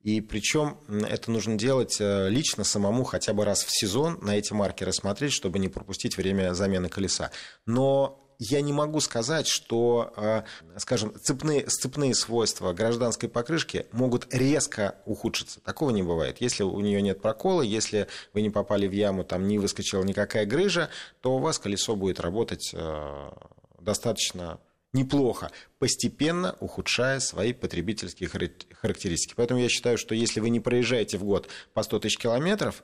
И 0.04 0.20
причем 0.20 0.78
это 0.90 1.32
нужно 1.32 1.58
делать 1.58 1.98
э, 2.00 2.30
лично 2.30 2.66
самому 2.66 3.06
хотя 3.06 3.34
бы 3.34 3.46
раз 3.46 3.64
в 3.64 3.72
сезон 3.72 4.20
на 4.22 4.38
эти 4.38 4.52
маркеры 4.52 4.92
смотреть, 4.92 5.32
чтобы 5.32 5.60
не 5.60 5.70
пропустить 5.70 6.18
время 6.18 6.54
замены 6.54 6.90
колеса. 6.90 7.32
Но 7.66 8.20
я 8.38 8.60
не 8.60 8.74
могу 8.74 9.00
сказать, 9.00 9.48
что, 9.48 10.12
э, 10.18 10.44
скажем, 10.78 11.14
цепные, 11.22 11.66
цепные 11.68 12.14
свойства 12.14 12.74
гражданской 12.74 13.30
покрышки 13.30 13.86
могут 13.94 14.34
резко 14.34 14.96
ухудшиться. 15.06 15.62
Такого 15.62 15.92
не 15.92 16.04
бывает. 16.04 16.42
Если 16.42 16.64
у 16.64 16.80
нее 16.82 17.02
нет 17.02 17.22
прокола, 17.22 17.62
если 17.62 18.08
вы 18.34 18.42
не 18.42 18.50
попали 18.50 18.88
в 18.88 18.92
яму, 18.92 19.24
там 19.24 19.48
не 19.48 19.58
выскочила 19.58 20.04
никакая 20.04 20.46
грыжа, 20.46 20.90
то 21.22 21.38
у 21.38 21.40
вас 21.40 21.60
колесо 21.60 21.96
будет 21.96 22.20
работать 22.20 22.72
э, 22.74 23.32
достаточно 23.80 24.60
неплохо, 24.94 25.52
постепенно 25.80 26.56
ухудшая 26.60 27.20
свои 27.20 27.52
потребительские 27.54 28.30
характеристики. 28.30 29.34
Поэтому 29.36 29.60
я 29.60 29.70
считаю, 29.70 29.98
что 29.98 30.16
если 30.16 30.40
вы 30.40 30.50
не 30.50 30.60
проезжаете 30.60 31.18
в 31.18 31.24
год 31.24 31.50
по 31.74 31.84
100 31.84 32.00
тысяч 32.00 32.18
километров, 32.18 32.84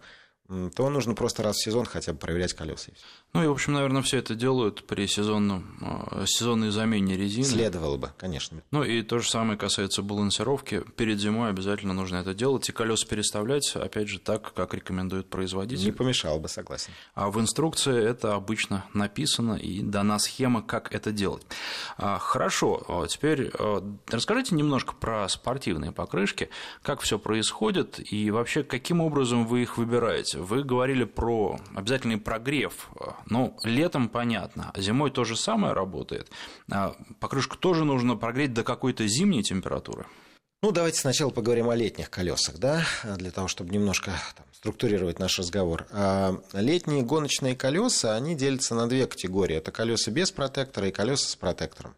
то 0.75 0.89
нужно 0.89 1.13
просто 1.13 1.43
раз 1.43 1.57
в 1.57 1.63
сезон 1.63 1.85
хотя 1.85 2.11
бы 2.11 2.17
проверять 2.17 2.53
колеса. 2.53 2.91
Ну 3.31 3.43
и, 3.43 3.47
в 3.47 3.51
общем, 3.51 3.73
наверное, 3.73 4.01
все 4.01 4.17
это 4.17 4.33
делают 4.33 4.87
при 4.87 5.05
сезонном, 5.05 5.77
а, 5.81 6.25
сезонной 6.25 6.71
замене 6.71 7.15
резины. 7.15 7.45
Следовало 7.45 7.97
бы, 7.97 8.09
конечно. 8.17 8.63
Ну 8.71 8.83
и 8.83 9.03
то 9.03 9.19
же 9.19 9.29
самое 9.29 9.57
касается 9.57 10.01
балансировки. 10.01 10.83
Перед 10.97 11.19
зимой 11.19 11.51
обязательно 11.51 11.93
нужно 11.93 12.17
это 12.17 12.33
делать 12.33 12.67
и 12.69 12.71
колеса 12.71 13.05
переставлять, 13.05 13.75
опять 13.75 14.07
же, 14.07 14.19
так, 14.19 14.51
как 14.55 14.73
рекомендует 14.73 15.29
производитель. 15.29 15.85
Не 15.85 15.91
помешало 15.91 16.39
бы, 16.39 16.49
согласен. 16.49 16.91
А 17.13 17.29
в 17.29 17.39
инструкции 17.39 18.03
это 18.03 18.33
обычно 18.33 18.85
написано 18.95 19.53
и 19.53 19.81
дана 19.81 20.17
схема, 20.17 20.63
как 20.63 20.93
это 20.93 21.11
делать. 21.11 21.45
А, 21.97 22.17
хорошо, 22.17 22.83
а, 22.87 23.05
теперь 23.05 23.51
расскажите 24.07 24.55
немножко 24.55 24.95
про 24.95 25.29
спортивные 25.29 25.91
покрышки, 25.91 26.49
как 26.81 27.01
все 27.01 27.19
происходит 27.19 27.99
и 28.11 28.31
вообще 28.31 28.63
каким 28.63 29.01
образом 29.01 29.45
вы 29.45 29.61
их 29.61 29.77
выбираете. 29.77 30.39
Вы 30.39 30.63
говорили 30.63 31.03
про 31.03 31.59
обязательный 31.75 32.17
прогрев. 32.17 32.89
Ну, 33.27 33.57
летом 33.63 34.09
понятно, 34.09 34.71
а 34.73 34.81
зимой 34.81 35.11
то 35.11 35.23
же 35.23 35.35
самое 35.35 35.73
работает. 35.73 36.29
А 36.71 36.95
покрышку 37.19 37.57
тоже 37.57 37.85
нужно 37.85 38.15
прогреть 38.15 38.53
до 38.53 38.63
какой-то 38.63 39.07
зимней 39.07 39.43
температуры. 39.43 40.05
Ну, 40.61 40.71
давайте 40.71 40.99
сначала 40.99 41.29
поговорим 41.29 41.69
о 41.69 41.75
летних 41.75 42.09
колесах, 42.09 42.57
да, 42.57 42.83
для 43.03 43.31
того, 43.31 43.47
чтобы 43.47 43.73
немножко 43.73 44.11
там, 44.35 44.45
структурировать 44.51 45.17
наш 45.17 45.39
разговор. 45.39 45.87
А 45.91 46.37
летние 46.51 47.01
гоночные 47.01 47.55
колеса, 47.55 48.13
они 48.15 48.35
делятся 48.35 48.75
на 48.75 48.89
две 48.89 49.07
категории. 49.07 49.55
Это 49.55 49.71
колеса 49.71 50.11
без 50.11 50.31
протектора 50.31 50.89
и 50.89 50.91
колеса 50.91 51.29
с 51.29 51.35
протектором. 51.37 51.95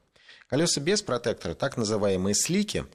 Колеса 0.47 0.79
без 0.79 1.01
протектора, 1.01 1.55
так 1.55 1.75
называемые 1.75 2.35
слики, 2.35 2.85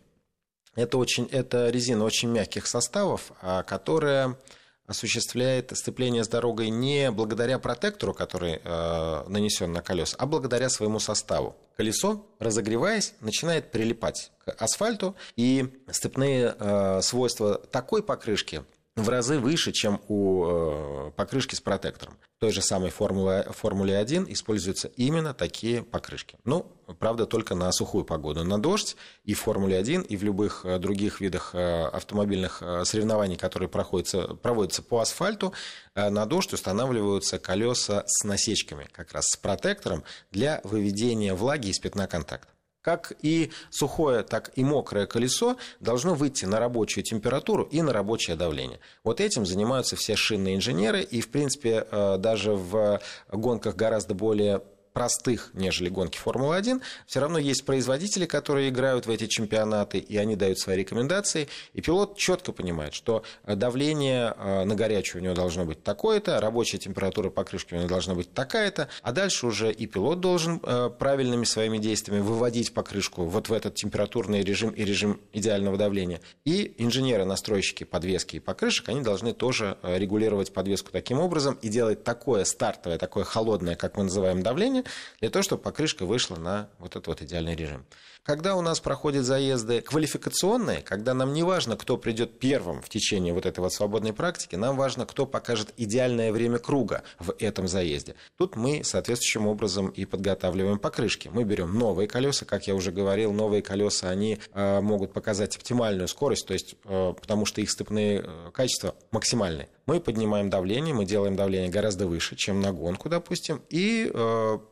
это, 0.76 0.98
очень, 0.98 1.26
это 1.32 1.70
резина 1.70 2.04
очень 2.04 2.28
мягких 2.28 2.66
составов, 2.66 3.32
которая 3.66 4.36
осуществляет 4.86 5.76
сцепление 5.76 6.24
с 6.24 6.28
дорогой 6.28 6.70
не 6.70 7.10
благодаря 7.10 7.58
протектору, 7.58 8.14
который 8.14 8.60
э, 8.62 9.24
нанесен 9.28 9.72
на 9.72 9.82
колеса, 9.82 10.16
а 10.18 10.26
благодаря 10.26 10.68
своему 10.68 10.98
составу. 10.98 11.56
Колесо, 11.76 12.26
разогреваясь, 12.38 13.14
начинает 13.20 13.70
прилипать 13.70 14.32
к 14.44 14.50
асфальту, 14.62 15.14
и 15.36 15.68
сцепные 15.90 16.54
э, 16.58 17.00
свойства 17.02 17.58
такой 17.58 18.02
покрышки 18.02 18.64
в 18.96 19.10
разы 19.10 19.38
выше, 19.38 19.72
чем 19.72 20.00
у 20.08 20.46
э, 20.46 21.10
покрышки 21.16 21.54
с 21.54 21.60
протектором. 21.60 22.16
В 22.38 22.40
той 22.40 22.50
же 22.50 22.62
самой 22.62 22.90
Формуле, 22.90 23.46
Формуле 23.50 23.96
1 23.98 24.26
используются 24.30 24.88
именно 24.88 25.34
такие 25.34 25.82
покрышки. 25.82 26.38
Ну, 26.44 26.72
правда, 26.98 27.26
только 27.26 27.54
на 27.54 27.70
сухую 27.72 28.04
погоду. 28.04 28.42
На 28.42 28.58
дождь 28.58 28.96
и 29.24 29.34
в 29.34 29.40
Формуле 29.40 29.76
1, 29.76 30.02
и 30.02 30.16
в 30.16 30.22
любых 30.24 30.64
э, 30.64 30.78
других 30.78 31.20
видах 31.20 31.54
э, 31.54 31.84
автомобильных 31.84 32.62
соревнований, 32.84 33.36
которые 33.36 33.68
проходятся, 33.68 34.34
проводятся 34.34 34.82
по 34.82 35.00
асфальту, 35.00 35.52
на 35.94 36.26
дождь 36.26 36.52
устанавливаются 36.52 37.38
колеса 37.38 38.04
с 38.06 38.24
насечками, 38.24 38.88
как 38.92 39.12
раз 39.12 39.28
с 39.28 39.36
протектором 39.36 40.04
для 40.30 40.60
выведения 40.64 41.34
влаги 41.34 41.68
из 41.68 41.78
пятна 41.78 42.06
контакта 42.06 42.55
как 42.86 43.14
и 43.20 43.50
сухое, 43.68 44.22
так 44.22 44.52
и 44.54 44.62
мокрое 44.62 45.06
колесо 45.06 45.56
должно 45.80 46.14
выйти 46.14 46.44
на 46.44 46.60
рабочую 46.60 47.02
температуру 47.02 47.64
и 47.64 47.82
на 47.82 47.92
рабочее 47.92 48.36
давление. 48.36 48.78
Вот 49.02 49.20
этим 49.20 49.44
занимаются 49.44 49.96
все 49.96 50.14
шинные 50.14 50.54
инженеры, 50.54 51.02
и, 51.02 51.20
в 51.20 51.28
принципе, 51.32 51.84
э, 51.90 52.16
даже 52.18 52.52
в 52.52 53.00
гонках 53.32 53.74
гораздо 53.74 54.14
более 54.14 54.62
простых, 54.96 55.50
нежели 55.52 55.90
гонки 55.90 56.16
Формулы-1, 56.16 56.80
все 57.06 57.20
равно 57.20 57.38
есть 57.38 57.66
производители, 57.66 58.24
которые 58.24 58.70
играют 58.70 59.04
в 59.04 59.10
эти 59.10 59.26
чемпионаты, 59.26 59.98
и 59.98 60.16
они 60.16 60.36
дают 60.36 60.58
свои 60.58 60.78
рекомендации, 60.78 61.48
и 61.74 61.82
пилот 61.82 62.16
четко 62.16 62.50
понимает, 62.50 62.94
что 62.94 63.22
давление 63.44 64.34
э, 64.34 64.64
на 64.64 64.74
горячую 64.74 65.20
у 65.20 65.24
него 65.26 65.34
должно 65.34 65.66
быть 65.66 65.82
такое-то, 65.82 66.40
рабочая 66.40 66.78
температура 66.78 67.28
покрышки 67.28 67.74
у 67.74 67.76
него 67.76 67.90
должна 67.90 68.14
быть 68.14 68.32
такая-то, 68.32 68.88
а 69.02 69.12
дальше 69.12 69.46
уже 69.46 69.70
и 69.70 69.86
пилот 69.86 70.20
должен 70.20 70.62
э, 70.62 70.88
правильными 70.98 71.44
своими 71.44 71.76
действиями 71.76 72.22
выводить 72.22 72.72
покрышку 72.72 73.26
вот 73.26 73.50
в 73.50 73.52
этот 73.52 73.74
температурный 73.74 74.42
режим 74.42 74.70
и 74.70 74.82
режим 74.82 75.20
идеального 75.34 75.76
давления. 75.76 76.22
И 76.46 76.74
инженеры-настройщики 76.78 77.84
подвески 77.84 78.36
и 78.36 78.40
покрышек, 78.40 78.88
они 78.88 79.02
должны 79.02 79.34
тоже 79.34 79.76
э, 79.82 79.98
регулировать 79.98 80.54
подвеску 80.54 80.90
таким 80.90 81.20
образом 81.20 81.58
и 81.60 81.68
делать 81.68 82.02
такое 82.02 82.44
стартовое, 82.44 82.96
такое 82.96 83.24
холодное, 83.24 83.76
как 83.76 83.98
мы 83.98 84.04
называем 84.04 84.42
давление, 84.42 84.84
для 85.20 85.30
того, 85.30 85.42
чтобы 85.42 85.62
покрышка 85.62 86.06
вышла 86.06 86.36
на 86.36 86.68
вот 86.78 86.92
этот 86.92 87.06
вот 87.06 87.22
идеальный 87.22 87.54
режим. 87.54 87.84
Когда 88.26 88.56
у 88.56 88.60
нас 88.60 88.80
проходят 88.80 89.24
заезды 89.24 89.82
квалификационные, 89.82 90.82
когда 90.82 91.14
нам 91.14 91.32
не 91.32 91.44
важно, 91.44 91.76
кто 91.76 91.96
придет 91.96 92.40
первым 92.40 92.82
в 92.82 92.88
течение 92.88 93.32
вот 93.32 93.46
этой 93.46 93.60
вот 93.60 93.72
свободной 93.72 94.12
практики, 94.12 94.56
нам 94.56 94.76
важно, 94.76 95.06
кто 95.06 95.26
покажет 95.26 95.72
идеальное 95.76 96.32
время 96.32 96.58
круга 96.58 97.04
в 97.20 97.36
этом 97.38 97.68
заезде. 97.68 98.16
Тут 98.36 98.56
мы 98.56 98.82
соответствующим 98.82 99.46
образом 99.46 99.90
и 99.90 100.04
подготавливаем 100.06 100.80
покрышки. 100.80 101.30
Мы 101.32 101.44
берем 101.44 101.78
новые 101.78 102.08
колеса, 102.08 102.44
как 102.44 102.66
я 102.66 102.74
уже 102.74 102.90
говорил, 102.90 103.32
новые 103.32 103.62
колеса, 103.62 104.10
они 104.10 104.40
э, 104.54 104.80
могут 104.80 105.12
показать 105.12 105.54
оптимальную 105.54 106.08
скорость, 106.08 106.48
то 106.48 106.52
есть 106.52 106.74
э, 106.84 107.14
потому 107.20 107.46
что 107.46 107.60
их 107.60 107.70
степные 107.70 108.24
э, 108.24 108.50
качества 108.52 108.96
максимальные. 109.12 109.68
Мы 109.86 110.00
поднимаем 110.00 110.50
давление, 110.50 110.92
мы 110.92 111.04
делаем 111.04 111.36
давление 111.36 111.70
гораздо 111.70 112.08
выше, 112.08 112.34
чем 112.34 112.60
на 112.60 112.72
гонку, 112.72 113.08
допустим, 113.08 113.62
и 113.70 114.12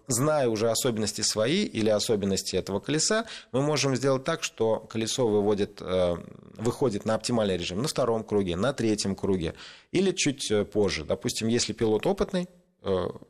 зная 0.09 0.49
уже 0.49 0.73
особенности 0.73 1.21
свои 1.21 1.65
или 1.65 1.89
особенности 1.89 2.57
этого 2.57 2.81
колеса, 2.81 3.25
мы 3.53 3.63
можем 3.63 3.97
сделать 3.97 4.25
так, 4.25 4.43
что 4.43 4.81
колесо 4.81 5.27
выводит, 5.27 5.81
э, 5.81 6.17
выходит 6.57 7.05
на 7.05 7.15
оптимальный 7.15 7.57
режим 7.57 7.83
на 7.83 7.89
втором 7.89 8.25
круге, 8.25 8.57
на 8.57 8.73
третьем 8.73 9.15
круге 9.15 9.55
или 9.93 10.11
чуть 10.13 10.51
э, 10.51 10.65
позже. 10.65 11.05
Допустим, 11.05 11.49
если 11.49 11.73
пилот 11.73 12.07
опытный, 12.07 12.49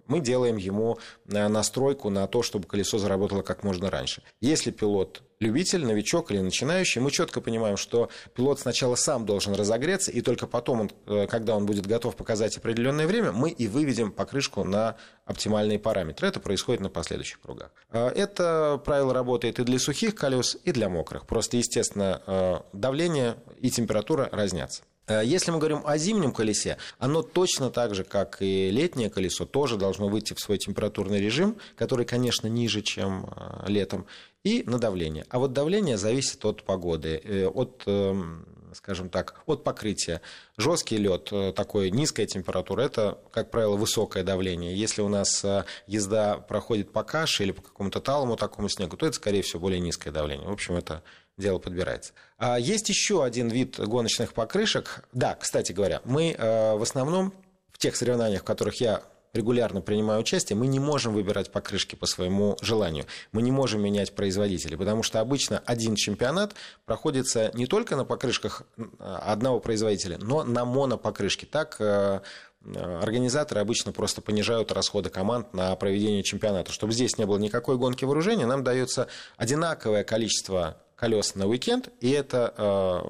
мы 0.07 0.21
делаем 0.21 0.57
ему 0.57 0.99
э, 1.27 1.49
настройку 1.49 2.11
на 2.11 2.27
то, 2.27 2.43
чтобы 2.43 2.67
колесо 2.67 2.99
заработало 2.99 3.43
как 3.43 3.63
можно 3.63 3.91
раньше. 3.91 4.23
Если 4.41 4.71
пилот 4.71 5.23
любитель, 5.41 5.85
новичок 5.85 6.31
или 6.31 6.41
начинающий, 6.41 7.01
мы 7.01 7.11
четко 7.11 7.41
понимаем, 7.41 7.77
что 7.77 8.09
пилот 8.35 8.61
сначала 8.61 8.95
сам 8.95 9.27
должен 9.27 9.55
разогреться, 9.55 10.11
и 10.11 10.21
только 10.21 10.47
потом, 10.47 10.81
он, 10.83 10.91
э, 11.07 11.27
когда 11.27 11.57
он 11.57 11.67
будет 11.67 11.87
готов 11.87 12.17
показать 12.17 12.57
определенное 12.57 13.07
время, 13.07 13.33
мы 13.33 13.51
и 13.51 13.69
выведем 13.69 14.13
покрышку 14.13 14.65
на 14.65 14.97
оптимальные 15.25 15.79
параметры. 15.79 16.29
Это 16.29 16.41
происходит 16.41 16.81
на 16.81 16.91
последующих 16.91 17.41
кругах. 17.41 17.71
Это 17.91 18.81
правило 18.85 19.15
работает 19.15 19.59
и 19.59 19.65
для 19.65 19.79
сухих 19.79 20.15
колес, 20.15 20.59
и 20.65 20.73
для 20.73 20.89
мокрых. 20.89 21.27
Просто, 21.27 21.57
естественно, 21.57 22.65
давление 22.73 23.37
и 23.61 23.71
температура 23.71 24.29
разнятся. 24.33 24.83
Э, 25.07 25.23
если 25.25 25.51
мы 25.51 25.59
говорим 25.59 25.83
о 25.85 25.99
зимнем 25.99 26.33
колесе, 26.33 26.79
оно 26.99 27.23
точно 27.23 27.71
так 27.71 27.95
же, 27.95 28.05
как 28.05 28.39
и 28.41 28.71
летнее 28.71 29.11
колесо, 29.11 29.45
тоже 29.45 29.77
должно 29.77 30.09
выйти 30.09 30.35
в 30.35 30.41
свой 30.41 30.59
температурный 30.59 31.21
режим, 31.21 31.57
который, 31.77 32.07
конечно, 32.07 32.47
ниже, 32.47 32.83
чем 32.83 33.27
э, 33.27 33.65
летом, 33.69 34.07
и 34.43 34.63
на 34.67 34.79
давление. 34.79 35.25
А 35.31 35.39
вот 35.39 35.53
давление 35.53 35.97
зависит 35.97 36.45
от 36.45 36.65
погоды, 36.65 37.21
э, 37.23 37.47
от 37.47 37.83
эм, 37.87 38.47
скажем 38.75 39.09
так, 39.09 39.41
от 39.47 39.63
покрытия. 39.63 40.21
Жесткий 40.57 40.97
лед, 40.97 41.33
такой 41.55 41.93
низкая 41.93 42.27
температура, 42.27 42.83
это, 42.83 43.19
как 43.31 43.53
правило, 43.53 43.77
высокое 43.77 44.25
давление. 44.25 44.77
Если 44.77 45.01
у 45.01 45.09
нас 45.09 45.45
езда 45.87 46.39
проходит 46.39 46.91
по 46.93 47.05
каше 47.05 47.45
или 47.45 47.53
по 47.53 47.63
какому-то 47.63 48.01
талому 48.01 48.37
такому 48.37 48.69
снегу, 48.69 48.97
то 48.97 49.07
это, 49.07 49.15
скорее 49.15 49.43
всего, 49.43 49.61
более 49.61 49.79
низкое 49.79 50.13
давление. 50.13 50.49
В 50.49 50.53
общем, 50.53 50.75
это 50.75 51.05
дело 51.37 51.59
подбирается. 51.59 52.13
А 52.39 52.59
есть 52.59 52.89
еще 52.89 53.25
один 53.25 53.49
вид 53.49 53.79
гоночных 53.79 54.35
покрышек. 54.35 55.05
Да, 55.13 55.35
кстати 55.35 55.73
говоря, 55.73 56.01
мы 56.05 56.33
э, 56.33 56.77
в 56.77 56.83
основном 56.83 57.33
в 57.73 57.79
тех 57.79 57.97
соревнованиях, 57.97 58.43
в 58.43 58.45
которых 58.45 58.81
я 58.81 59.03
регулярно 59.35 59.81
принимаю 59.81 60.21
участие, 60.21 60.57
мы 60.57 60.67
не 60.67 60.79
можем 60.79 61.13
выбирать 61.13 61.51
покрышки 61.51 61.97
по 61.97 62.07
своему 62.07 62.57
желанию. 62.63 63.05
Мы 63.33 63.43
не 63.43 63.51
можем 63.51 63.83
менять 63.83 64.15
производителей, 64.15 64.77
потому 64.77 65.03
что 65.03 65.21
обычно 65.21 65.61
один 65.67 65.97
чемпионат 65.97 66.55
проходится 66.87 67.51
не 67.55 67.67
только 67.67 67.97
на 67.97 68.05
покрышках 68.05 68.63
одного 68.99 69.59
производителя, 69.59 70.19
но 70.19 70.45
на 70.45 70.65
монопокрышке. 70.65 71.47
Так 71.47 71.77
э, 71.81 72.21
организаторы 72.65 73.61
обычно 73.61 73.93
просто 73.93 74.23
понижают 74.23 74.71
расходы 74.73 75.11
команд 75.11 75.53
на 75.53 75.75
проведение 75.77 76.23
чемпионата. 76.23 76.73
Чтобы 76.73 76.93
здесь 76.93 77.19
не 77.19 77.27
было 77.27 77.39
никакой 77.39 77.77
гонки 77.77 78.05
вооружения, 78.05 78.47
нам 78.47 78.63
дается 78.63 79.09
одинаковое 79.37 80.05
количество 80.05 80.81
колес 80.97 81.35
на 81.35 81.47
уикенд, 81.47 81.89
и 82.01 82.11
это 82.11 82.55
э, 82.57 83.01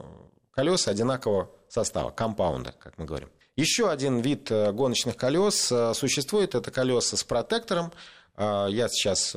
колеса 0.53 0.91
одинакового 0.91 1.51
состава, 1.69 2.11
компаунда, 2.11 2.75
как 2.79 2.99
мы 2.99 3.05
говорим. 3.05 3.29
Еще 3.57 3.91
один 3.91 4.21
вид 4.21 4.51
э, 4.51 4.73
гоночных 4.73 5.17
колес 5.17 5.71
э, 5.71 5.95
существует, 5.95 6.55
это 6.55 6.71
колеса 6.71 7.17
с 7.17 7.25
протектором. 7.25 7.93
Я 8.37 8.89
сейчас 8.89 9.31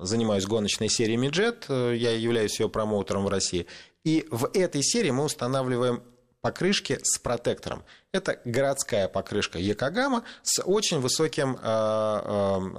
занимаюсь 0.00 0.46
гоночной 0.46 0.88
серией 0.88 1.18
Midjet, 1.18 1.96
я 1.96 2.12
являюсь 2.12 2.60
ее 2.60 2.68
промоутером 2.68 3.24
в 3.24 3.28
России. 3.28 3.66
И 4.04 4.28
в 4.30 4.48
этой 4.54 4.84
серии 4.84 5.10
мы 5.10 5.24
устанавливаем 5.24 6.04
покрышки 6.40 7.00
с 7.02 7.18
протектором. 7.18 7.82
Это 8.12 8.40
городская 8.44 9.08
покрышка 9.08 9.58
Якогама 9.58 10.22
с 10.44 10.62
очень 10.62 11.00
высоким 11.00 11.56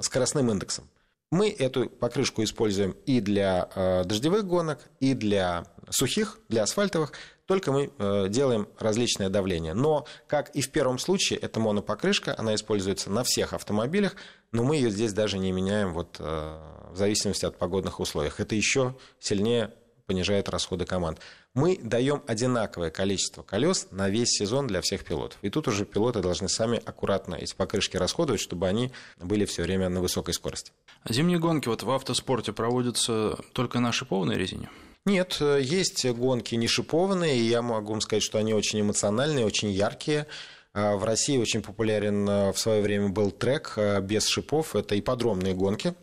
скоростным 0.02 0.50
индексом. 0.50 0.90
Мы 1.30 1.50
эту 1.50 1.90
покрышку 1.90 2.42
используем 2.44 2.96
и 3.06 3.20
для 3.20 3.70
э, 3.76 4.04
дождевых 4.06 4.46
гонок, 4.46 4.80
и 5.02 5.14
для 5.14 5.66
сухих, 5.90 6.40
для 6.48 6.64
асфальтовых, 6.64 7.12
только 7.46 7.72
мы 7.74 7.92
э, 7.98 8.28
делаем 8.30 8.70
различное 8.80 9.30
давление. 9.30 9.74
Но, 9.74 10.06
как 10.28 10.50
и 10.52 10.62
в 10.62 10.72
первом 10.72 11.00
случае, 11.00 11.40
это 11.40 11.60
монопокрышка, 11.60 12.34
она 12.38 12.56
используется 12.56 13.10
на 13.10 13.24
всех 13.24 13.52
автомобилях, 13.52 14.16
но 14.54 14.64
мы 14.64 14.78
ее 14.78 14.90
здесь 14.90 15.12
даже 15.12 15.38
не 15.38 15.52
меняем 15.52 15.94
вот, 15.94 16.16
э, 16.20 16.60
в 16.92 16.96
зависимости 16.96 17.46
от 17.46 17.58
погодных 17.58 18.00
условий. 18.00 18.32
Это 18.38 18.56
еще 18.56 18.96
сильнее 19.20 19.74
понижает 20.06 20.48
расходы 20.48 20.86
команд. 20.86 21.20
Мы 21.58 21.80
даем 21.82 22.22
одинаковое 22.28 22.92
количество 22.92 23.42
колес 23.42 23.88
на 23.90 24.10
весь 24.10 24.30
сезон 24.30 24.68
для 24.68 24.80
всех 24.82 25.04
пилотов. 25.04 25.40
И 25.42 25.50
тут 25.50 25.68
уже 25.68 25.86
пилоты 25.86 26.20
должны 26.20 26.50
сами 26.50 26.80
аккуратно 26.86 27.34
эти 27.34 27.56
покрышки 27.56 27.98
расходовать, 27.98 28.40
чтобы 28.40 28.68
они 28.68 28.92
были 29.20 29.44
все 29.46 29.64
время 29.64 29.90
на 29.90 30.00
высокой 30.00 30.36
скорости. 30.36 30.72
Зимние 31.10 31.40
гонки 31.40 31.68
вот 31.68 31.82
в 31.82 31.90
автоспорте 31.90 32.54
проводятся 32.54 33.40
только 33.54 33.80
на 33.80 33.92
шипованной 33.92 34.38
резине? 34.38 34.70
Нет, 35.06 35.42
есть 35.42 36.06
гонки 36.06 36.54
не 36.54 36.68
шипованные, 36.68 37.36
и 37.40 37.50
я 37.50 37.64
могу 37.64 37.94
вам 37.94 38.02
сказать, 38.02 38.22
что 38.22 38.38
они 38.38 38.54
очень 38.54 38.82
эмоциональные, 38.82 39.44
очень 39.44 39.72
яркие. 39.72 40.28
А 40.76 40.96
в 40.96 41.04
России 41.06 41.40
очень 41.40 41.64
популярен 41.64 42.30
э, 42.30 42.52
в 42.52 42.60
свое 42.60 42.84
время 42.84 43.10
был 43.10 43.32
трек 43.32 43.74
э, 43.78 44.00
без 44.02 44.28
шипов. 44.28 44.76
Это 44.76 45.00
ипподромные 45.00 45.56
гонки, 45.56 45.96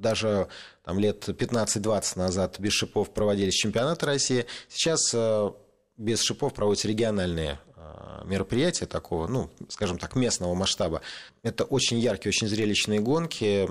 даже 0.00 0.48
там, 0.84 0.98
лет 0.98 1.28
15-20 1.28 2.18
назад 2.18 2.58
без 2.58 2.72
шипов 2.72 3.10
проводились 3.12 3.54
чемпионаты 3.54 4.06
России. 4.06 4.46
Сейчас 4.68 5.12
э, 5.14 5.50
без 5.96 6.22
шипов 6.22 6.54
проводятся 6.54 6.88
региональные 6.88 7.58
э, 7.76 8.22
мероприятия 8.24 8.86
такого, 8.86 9.26
ну, 9.26 9.50
скажем 9.68 9.98
так, 9.98 10.16
местного 10.16 10.54
масштаба. 10.54 11.02
Это 11.42 11.64
очень 11.64 11.98
яркие, 11.98 12.30
очень 12.30 12.48
зрелищные 12.48 13.00
гонки. 13.00 13.68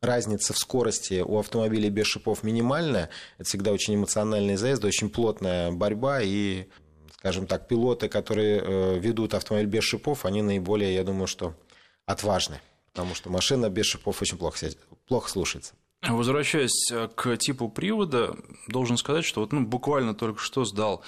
Разница 0.00 0.54
в 0.54 0.58
скорости 0.58 1.20
у 1.20 1.38
автомобилей 1.38 1.90
без 1.90 2.06
шипов 2.06 2.42
минимальная. 2.42 3.10
Это 3.38 3.48
всегда 3.48 3.72
очень 3.72 3.96
эмоциональный 3.96 4.56
заезд, 4.56 4.84
очень 4.84 5.10
плотная 5.10 5.70
борьба 5.72 6.22
и 6.22 6.66
скажем 7.20 7.46
так, 7.46 7.68
пилоты, 7.68 8.08
которые 8.08 8.62
э, 8.62 8.98
ведут 8.98 9.34
автомобиль 9.34 9.68
без 9.68 9.84
шипов, 9.84 10.24
они 10.24 10.40
наиболее, 10.40 10.94
я 10.94 11.04
думаю, 11.04 11.26
что 11.26 11.54
отважны 12.06 12.60
потому 13.00 13.14
что 13.14 13.30
машина 13.30 13.70
без 13.70 13.86
шипов 13.86 14.20
очень 14.20 14.36
плохо, 14.36 14.58
плохо 15.08 15.30
слушается. 15.30 15.72
Возвращаясь 16.02 16.90
э, 16.92 17.08
к 17.14 17.34
типу 17.38 17.70
привода, 17.70 18.36
должен 18.68 18.98
сказать, 18.98 19.24
что 19.24 19.40
вот, 19.40 19.52
ну, 19.52 19.64
буквально 19.64 20.14
только 20.14 20.38
что 20.38 20.66
сдал 20.66 21.02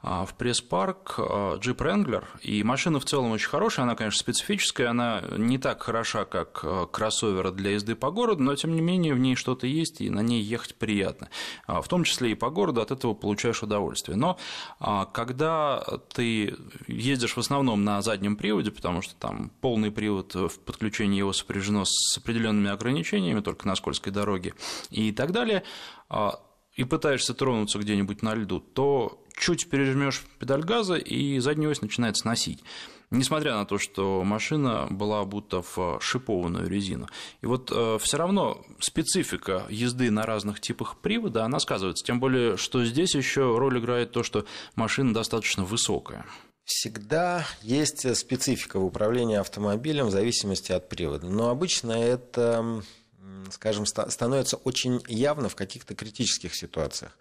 в 0.00 0.28
пресс-парк 0.38 1.16
а, 1.18 1.56
Jeep 1.56 1.76
Wrangler, 1.76 2.24
и 2.42 2.62
машина 2.62 3.00
в 3.00 3.04
целом 3.04 3.32
очень 3.32 3.48
хорошая, 3.48 3.84
она, 3.84 3.96
конечно, 3.96 4.20
специфическая, 4.20 4.90
она 4.90 5.24
не 5.36 5.58
так 5.58 5.82
хороша, 5.82 6.24
как 6.24 6.60
а, 6.62 6.86
кроссовер 6.86 7.50
для 7.50 7.72
езды 7.72 7.96
по 7.96 8.12
городу, 8.12 8.44
но, 8.44 8.54
тем 8.54 8.76
не 8.76 8.80
менее, 8.80 9.14
в 9.14 9.18
ней 9.18 9.34
что-то 9.34 9.66
есть, 9.66 10.00
и 10.00 10.08
на 10.08 10.20
ней 10.20 10.40
ехать 10.40 10.76
приятно. 10.76 11.30
В 11.66 11.86
том 11.88 12.04
числе 12.04 12.30
и 12.30 12.34
по 12.34 12.48
городу 12.50 12.80
от 12.80 12.92
этого 12.92 13.14
получаешь 13.14 13.62
удовольствие. 13.62 14.16
Но 14.16 14.38
когда 15.12 15.82
ты 16.12 16.54
ездишь 16.86 17.36
в 17.36 17.38
основном 17.38 17.84
на 17.84 18.00
заднем 18.02 18.36
приводе, 18.36 18.70
потому 18.70 19.02
что 19.02 19.14
там 19.16 19.50
полный 19.60 19.90
привод 19.90 20.34
в 20.34 20.60
подключении 20.60 21.18
его 21.18 21.32
сопряжено 21.32 21.84
с 21.84 22.16
определенными 22.18 22.70
ограничениями, 22.70 23.40
только 23.40 23.66
на 23.66 23.74
скользкой 23.74 24.12
дороге 24.12 24.54
и 24.90 25.12
так 25.12 25.32
далее, 25.32 25.64
и 26.74 26.84
пытаешься 26.84 27.34
тронуться 27.34 27.78
где-нибудь 27.78 28.22
на 28.22 28.34
льду, 28.34 28.60
то 28.60 29.24
чуть 29.38 29.68
пережмешь 29.70 30.22
педаль 30.38 30.62
газа, 30.62 30.96
и 30.96 31.38
заднюю 31.38 31.70
ось 31.70 31.82
начинает 31.82 32.16
сносить. 32.16 32.62
несмотря 33.10 33.54
на 33.54 33.64
то, 33.64 33.78
что 33.78 34.22
машина 34.22 34.86
была 34.90 35.24
будто 35.24 35.62
в 35.62 35.98
шипованную 36.00 36.68
резину. 36.68 37.08
И 37.40 37.46
вот 37.46 37.72
э, 37.74 37.96
все 38.02 38.18
равно 38.18 38.62
специфика 38.80 39.64
езды 39.70 40.10
на 40.10 40.26
разных 40.26 40.60
типах 40.60 40.98
привода, 40.98 41.44
она 41.44 41.58
сказывается. 41.58 42.04
Тем 42.04 42.20
более, 42.20 42.58
что 42.58 42.84
здесь 42.84 43.14
еще 43.14 43.56
роль 43.56 43.78
играет 43.78 44.12
то, 44.12 44.22
что 44.22 44.44
машина 44.74 45.14
достаточно 45.14 45.64
высокая. 45.64 46.26
Всегда 46.64 47.46
есть 47.62 48.14
специфика 48.14 48.78
в 48.78 48.84
управлении 48.84 49.36
автомобилем 49.36 50.08
в 50.08 50.10
зависимости 50.10 50.72
от 50.72 50.90
привода. 50.90 51.26
Но 51.26 51.48
обычно 51.48 51.92
это, 51.92 52.82
скажем, 53.50 53.86
становится 53.86 54.56
очень 54.56 55.02
явно 55.08 55.48
в 55.48 55.56
каких-то 55.56 55.94
критических 55.94 56.54
ситуациях. 56.54 57.16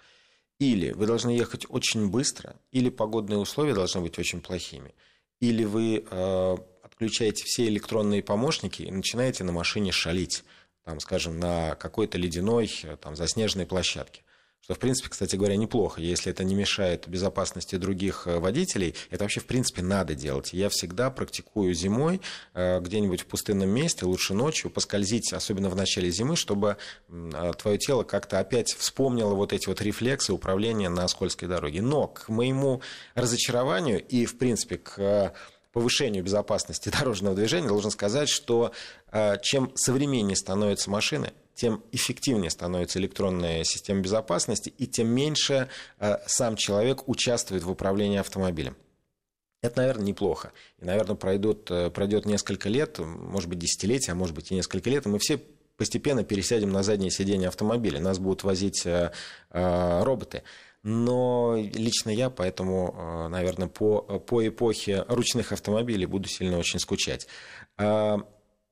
Или 0.59 0.91
вы 0.91 1.05
должны 1.05 1.29
ехать 1.29 1.65
очень 1.69 2.09
быстро, 2.09 2.55
или 2.71 2.89
погодные 2.89 3.37
условия 3.37 3.73
должны 3.73 4.01
быть 4.01 4.17
очень 4.17 4.41
плохими, 4.41 4.95
или 5.39 5.63
вы 5.63 6.03
э, 6.09 6.57
отключаете 6.81 7.43
все 7.45 7.67
электронные 7.67 8.23
помощники 8.23 8.81
и 8.81 8.91
начинаете 8.91 9.43
на 9.43 9.51
машине 9.51 9.91
шалить, 9.91 10.43
там, 10.83 10.99
скажем, 10.99 11.39
на 11.39 11.75
какой-то 11.75 12.17
ледяной, 12.17 12.71
там, 13.01 13.15
заснеженной 13.15 13.67
площадке. 13.67 14.23
Что, 14.61 14.73
в 14.73 14.79
принципе, 14.79 15.09
кстати 15.09 15.35
говоря, 15.37 15.55
неплохо. 15.55 16.01
Если 16.01 16.29
это 16.29 16.43
не 16.43 16.53
мешает 16.53 17.07
безопасности 17.07 17.77
других 17.77 18.27
э, 18.27 18.37
водителей, 18.37 18.95
это 19.09 19.23
вообще, 19.23 19.39
в 19.39 19.45
принципе, 19.45 19.81
надо 19.81 20.13
делать. 20.13 20.51
Я 20.51 20.67
всегда 20.67 21.09
практикую 21.09 21.73
зимой 21.73 22.19
э, 22.53 22.81
где-нибудь 22.81 23.21
в 23.21 23.27
пустынном 23.27 23.69
месте, 23.69 24.05
лучше 24.05 24.33
ночью, 24.33 24.69
поскользить, 24.69 25.31
особенно 25.31 25.69
в 25.69 25.75
начале 25.77 26.11
зимы, 26.11 26.35
чтобы 26.35 26.75
э, 27.07 27.51
твое 27.57 27.77
тело 27.77 28.03
как-то 28.03 28.39
опять 28.39 28.73
вспомнило 28.73 29.35
вот 29.35 29.53
эти 29.53 29.67
вот 29.67 29.81
рефлексы 29.81 30.33
управления 30.33 30.89
на 30.89 31.07
скользкой 31.07 31.47
дороге. 31.47 31.81
Но 31.81 32.07
к 32.07 32.27
моему 32.27 32.81
разочарованию 33.15 34.05
и, 34.05 34.25
в 34.25 34.37
принципе, 34.37 34.79
к 34.79 35.33
повышению 35.71 36.25
безопасности 36.25 36.89
дорожного 36.99 37.35
движения, 37.35 37.69
должен 37.69 37.91
сказать, 37.91 38.27
что 38.27 38.73
чем 39.41 39.71
современнее 39.75 40.35
становятся 40.35 40.89
машины, 40.89 41.31
тем 41.57 41.83
эффективнее 41.91 42.51
становится 42.51 42.99
электронная 42.99 43.63
система 43.63 44.01
безопасности, 44.01 44.71
и 44.77 44.85
тем 44.85 45.07
меньше 45.07 45.69
э, 45.99 46.17
сам 46.27 46.55
человек 46.55 47.09
участвует 47.09 47.63
в 47.63 47.71
управлении 47.71 48.19
автомобилем. 48.19 48.77
Это, 49.63 49.79
наверное, 49.79 50.05
неплохо. 50.05 50.51
И, 50.77 50.85
наверное, 50.85 51.15
пройдет, 51.15 51.71
э, 51.71 51.89
пройдет 51.89 52.25
несколько 52.25 52.69
лет, 52.69 52.99
может 52.99 53.49
быть, 53.49 53.57
десятилетия, 53.57 54.11
а 54.11 54.15
может 54.15 54.35
быть, 54.35 54.51
и 54.51 54.55
несколько 54.55 54.91
лет, 54.91 55.07
и 55.07 55.09
мы 55.09 55.17
все 55.17 55.41
постепенно 55.77 56.23
пересядем 56.23 56.71
на 56.71 56.83
заднее 56.83 57.09
сиденье 57.09 57.47
автомобиля. 57.47 57.99
Нас 57.99 58.19
будут 58.19 58.43
возить 58.43 58.85
э, 58.85 59.11
роботы. 59.49 60.43
Но 60.83 61.55
лично 61.57 62.11
я, 62.11 62.29
поэтому, 62.29 63.27
наверное, 63.29 63.67
по, 63.67 64.01
по 64.01 64.47
эпохе 64.47 65.03
ручных 65.09 65.51
автомобилей 65.51 66.05
буду 66.05 66.29
сильно 66.29 66.57
очень 66.59 66.79
скучать. 66.79 67.27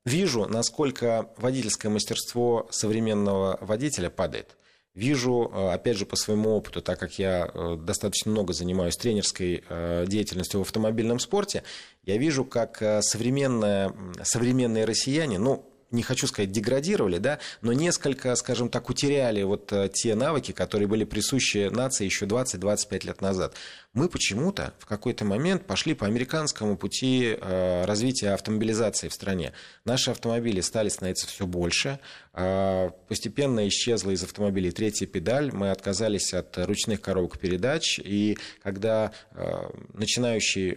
Вижу, 0.06 0.46
насколько 0.46 1.28
водительское 1.36 1.90
мастерство 1.90 2.68
современного 2.70 3.58
водителя 3.60 4.08
падает. 4.08 4.56
Вижу, 4.94 5.50
э, 5.52 5.72
опять 5.72 5.98
же, 5.98 6.06
по 6.06 6.14
своему 6.14 6.56
опыту, 6.56 6.80
так 6.80 7.00
как 7.00 7.18
я 7.18 7.50
э, 7.52 7.76
достаточно 7.76 8.30
много 8.30 8.52
занимаюсь 8.52 8.96
тренерской 8.96 9.64
э, 9.68 10.04
деятельностью 10.06 10.60
в 10.60 10.62
автомобильном 10.62 11.18
спорте, 11.18 11.64
я 12.04 12.18
вижу, 12.18 12.44
как 12.44 12.78
современные, 13.00 13.92
современные 14.22 14.84
россияне, 14.84 15.40
ну, 15.40 15.68
не 15.96 16.02
хочу 16.02 16.26
сказать, 16.26 16.52
деградировали, 16.52 17.18
да, 17.18 17.40
но 17.62 17.72
несколько, 17.72 18.34
скажем 18.36 18.68
так, 18.68 18.88
утеряли 18.88 19.42
вот 19.42 19.72
э, 19.72 19.88
те 19.92 20.14
навыки, 20.14 20.52
которые 20.52 20.86
были 20.86 21.04
присущи 21.04 21.68
нации 21.70 22.04
еще 22.04 22.26
20-25 22.26 23.06
лет 23.06 23.20
назад. 23.20 23.54
Мы 23.94 24.08
почему-то 24.08 24.74
в 24.78 24.86
какой-то 24.86 25.24
момент 25.24 25.66
пошли 25.66 25.94
по 25.94 26.06
американскому 26.06 26.76
пути 26.76 27.36
э, 27.40 27.84
развития 27.86 28.34
автомобилизации 28.34 29.08
в 29.08 29.14
стране. 29.14 29.52
Наши 29.84 30.10
автомобили 30.10 30.60
стали 30.60 30.90
становиться 30.90 31.26
все 31.26 31.46
больше, 31.46 31.98
э, 32.34 32.90
постепенно 33.08 33.66
исчезла 33.66 34.10
из 34.10 34.22
автомобилей 34.22 34.70
третья 34.70 35.06
педаль, 35.06 35.50
мы 35.52 35.70
отказались 35.70 36.34
от 36.34 36.56
ручных 36.58 37.00
коробок 37.00 37.38
передач, 37.38 37.98
и 37.98 38.36
когда 38.62 39.12
начинающий 39.94 40.76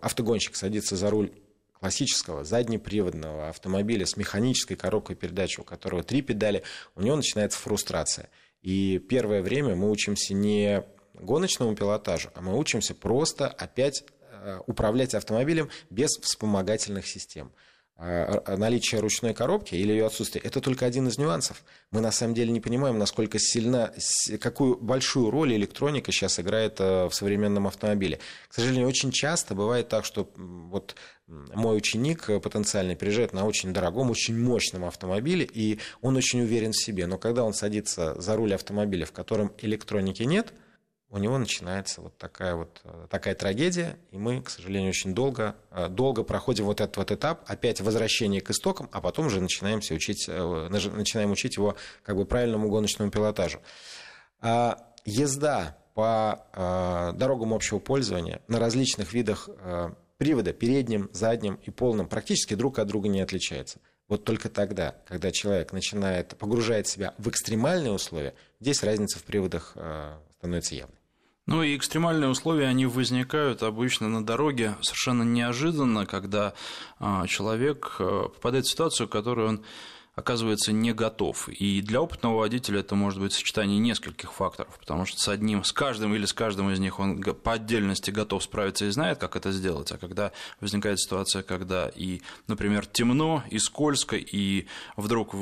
автогонщик 0.00 0.56
садится 0.56 0.96
за 0.96 1.10
руль 1.10 1.30
классического 1.80 2.44
заднеприводного 2.44 3.48
автомобиля 3.48 4.06
с 4.06 4.16
механической 4.16 4.74
коробкой 4.74 5.16
передач, 5.16 5.58
у 5.58 5.64
которого 5.64 6.02
три 6.02 6.22
педали, 6.22 6.62
у 6.94 7.02
него 7.02 7.16
начинается 7.16 7.58
фрустрация. 7.58 8.30
И 8.62 8.98
первое 8.98 9.42
время 9.42 9.76
мы 9.76 9.90
учимся 9.90 10.34
не 10.34 10.84
гоночному 11.14 11.74
пилотажу, 11.74 12.30
а 12.34 12.40
мы 12.40 12.58
учимся 12.58 12.94
просто 12.94 13.48
опять 13.48 14.04
э, 14.30 14.60
управлять 14.66 15.14
автомобилем 15.14 15.70
без 15.90 16.10
вспомогательных 16.18 17.06
систем. 17.06 17.52
А, 18.00 18.56
наличие 18.56 19.00
ручной 19.00 19.34
коробки 19.34 19.74
или 19.74 19.90
ее 19.90 20.06
отсутствие, 20.06 20.40
это 20.44 20.60
только 20.60 20.86
один 20.86 21.08
из 21.08 21.18
нюансов. 21.18 21.64
Мы 21.90 22.00
на 22.00 22.12
самом 22.12 22.32
деле 22.32 22.52
не 22.52 22.60
понимаем, 22.60 22.96
насколько 22.96 23.40
сильна, 23.40 23.92
какую 24.40 24.76
большую 24.76 25.30
роль 25.30 25.54
электроника 25.56 26.12
сейчас 26.12 26.38
играет 26.38 26.78
э, 26.78 27.06
в 27.08 27.12
современном 27.12 27.66
автомобиле. 27.66 28.20
К 28.48 28.54
сожалению, 28.54 28.86
очень 28.86 29.10
часто 29.10 29.56
бывает 29.56 29.88
так, 29.88 30.04
что 30.04 30.30
вот 30.36 30.94
мой 31.26 31.76
ученик 31.76 32.30
э, 32.30 32.38
потенциально 32.38 32.94
приезжает 32.94 33.32
на 33.32 33.44
очень 33.44 33.72
дорогом, 33.72 34.10
очень 34.10 34.38
мощном 34.38 34.84
автомобиле, 34.84 35.44
и 35.52 35.80
он 36.00 36.16
очень 36.16 36.42
уверен 36.42 36.70
в 36.70 36.80
себе. 36.80 37.08
Но 37.08 37.18
когда 37.18 37.42
он 37.42 37.52
садится 37.52 38.14
за 38.20 38.36
руль 38.36 38.54
автомобиля, 38.54 39.06
в 39.06 39.12
котором 39.12 39.52
электроники 39.58 40.22
нет– 40.22 40.52
у 41.10 41.18
него 41.18 41.38
начинается 41.38 42.02
вот 42.02 42.16
такая 42.18 42.54
вот 42.54 42.80
э, 42.84 43.06
такая 43.08 43.34
трагедия, 43.34 43.96
и 44.10 44.18
мы, 44.18 44.42
к 44.42 44.50
сожалению, 44.50 44.90
очень 44.90 45.14
долго, 45.14 45.56
э, 45.70 45.88
долго 45.88 46.22
проходим 46.22 46.66
вот 46.66 46.80
этот 46.80 46.98
вот 46.98 47.10
этап, 47.10 47.44
опять 47.46 47.80
возвращение 47.80 48.42
к 48.42 48.50
истокам, 48.50 48.90
а 48.92 49.00
потом 49.00 49.26
уже 49.26 49.40
начинаемся 49.40 49.94
учить, 49.94 50.26
э, 50.28 50.68
начинаем 50.70 51.30
учить 51.30 51.56
его 51.56 51.76
как 52.02 52.16
бы 52.16 52.26
правильному 52.26 52.68
гоночному 52.68 53.10
пилотажу. 53.10 53.60
А 54.40 54.78
езда 55.04 55.78
по 55.94 56.44
дорогам 57.16 57.52
общего 57.52 57.80
пользования 57.80 58.40
на 58.46 58.60
различных 58.60 59.12
видах 59.12 59.48
привода, 60.16 60.52
передним, 60.52 61.10
задним 61.12 61.58
и 61.64 61.70
полным, 61.70 62.06
практически 62.06 62.54
друг 62.54 62.78
от 62.78 62.86
друга 62.86 63.08
не 63.08 63.20
отличается. 63.20 63.80
Вот 64.06 64.24
только 64.24 64.48
тогда, 64.48 64.94
когда 65.08 65.32
человек 65.32 65.72
начинает, 65.72 66.36
погружает 66.36 66.86
себя 66.86 67.14
в 67.18 67.28
экстремальные 67.28 67.90
условия, 67.90 68.34
здесь 68.60 68.84
разница 68.84 69.18
в 69.18 69.24
приводах 69.24 69.76
становится 70.38 70.76
явной. 70.76 70.97
Ну 71.48 71.62
и 71.62 71.74
экстремальные 71.78 72.28
условия, 72.28 72.66
они 72.66 72.84
возникают 72.84 73.62
обычно 73.62 74.06
на 74.10 74.22
дороге. 74.22 74.74
Совершенно 74.82 75.22
неожиданно, 75.22 76.04
когда 76.04 76.52
а, 76.98 77.26
человек 77.26 77.96
а, 78.00 78.28
попадает 78.28 78.66
в 78.66 78.70
ситуацию, 78.70 79.08
которую 79.08 79.48
он 79.48 79.64
оказывается 80.18 80.72
не 80.72 80.92
готов. 80.92 81.48
И 81.48 81.80
для 81.80 82.02
опытного 82.02 82.38
водителя 82.38 82.80
это 82.80 82.96
может 82.96 83.20
быть 83.20 83.32
сочетание 83.32 83.78
нескольких 83.78 84.32
факторов, 84.32 84.76
потому 84.80 85.06
что 85.06 85.20
с 85.20 85.28
одним, 85.28 85.62
с 85.62 85.72
каждым 85.72 86.12
или 86.14 86.26
с 86.26 86.32
каждым 86.32 86.70
из 86.70 86.80
них 86.80 86.98
он 86.98 87.22
по 87.22 87.52
отдельности 87.52 88.10
готов 88.10 88.42
справиться 88.42 88.86
и 88.86 88.90
знает, 88.90 89.18
как 89.18 89.36
это 89.36 89.52
сделать. 89.52 89.92
А 89.92 89.96
когда 89.96 90.32
возникает 90.60 90.98
ситуация, 90.98 91.42
когда 91.42 91.88
и, 91.94 92.20
например, 92.48 92.84
темно, 92.86 93.44
и 93.48 93.60
скользко, 93.60 94.16
и 94.16 94.66
вдруг 94.96 95.34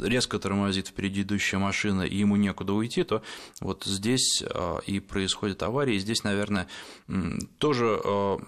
резко 0.00 0.38
тормозит 0.38 0.88
впереди 0.88 1.22
идущая 1.22 1.58
машина, 1.58 2.02
и 2.02 2.16
ему 2.16 2.36
некуда 2.36 2.72
уйти, 2.72 3.02
то 3.02 3.22
вот 3.60 3.82
здесь 3.84 4.44
а, 4.48 4.78
и 4.86 5.00
происходит 5.00 5.62
авария, 5.64 5.96
и 5.96 5.98
здесь, 5.98 6.22
наверное, 6.22 6.68
тоже 7.58 8.00
а, 8.04 8.38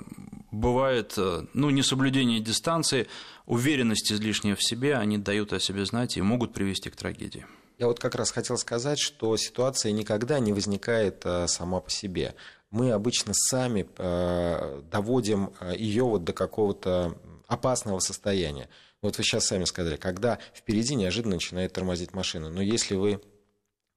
бывает 0.50 1.14
э, 1.16 1.46
ну, 1.54 1.70
несоблюдение 1.70 2.40
дистанции, 2.40 3.08
уверенность 3.46 4.12
излишняя 4.12 4.54
в 4.54 4.62
себе, 4.62 4.96
они 4.96 5.18
дают 5.18 5.52
о 5.52 5.60
себе 5.60 5.84
знать 5.84 6.16
и 6.16 6.22
могут 6.22 6.52
привести 6.52 6.90
к 6.90 6.96
трагедии. 6.96 7.46
Я 7.78 7.88
вот 7.88 7.98
как 7.98 8.14
раз 8.14 8.30
хотел 8.30 8.56
сказать, 8.56 8.98
что 8.98 9.36
ситуация 9.36 9.92
никогда 9.92 10.38
не 10.38 10.52
возникает 10.52 11.22
э, 11.24 11.46
сама 11.48 11.80
по 11.80 11.90
себе. 11.90 12.34
Мы 12.70 12.92
обычно 12.92 13.32
сами 13.34 13.86
э, 13.96 14.82
доводим 14.90 15.52
ее 15.76 16.04
вот 16.04 16.24
до 16.24 16.32
какого-то 16.32 17.16
опасного 17.46 18.00
состояния. 18.00 18.68
Вот 19.02 19.18
вы 19.18 19.24
сейчас 19.24 19.46
сами 19.46 19.64
сказали, 19.64 19.96
когда 19.96 20.38
впереди 20.54 20.94
неожиданно 20.94 21.36
начинает 21.36 21.72
тормозить 21.72 22.12
машина. 22.12 22.48
Но 22.50 22.60
если 22.62 22.94
вы 22.94 23.20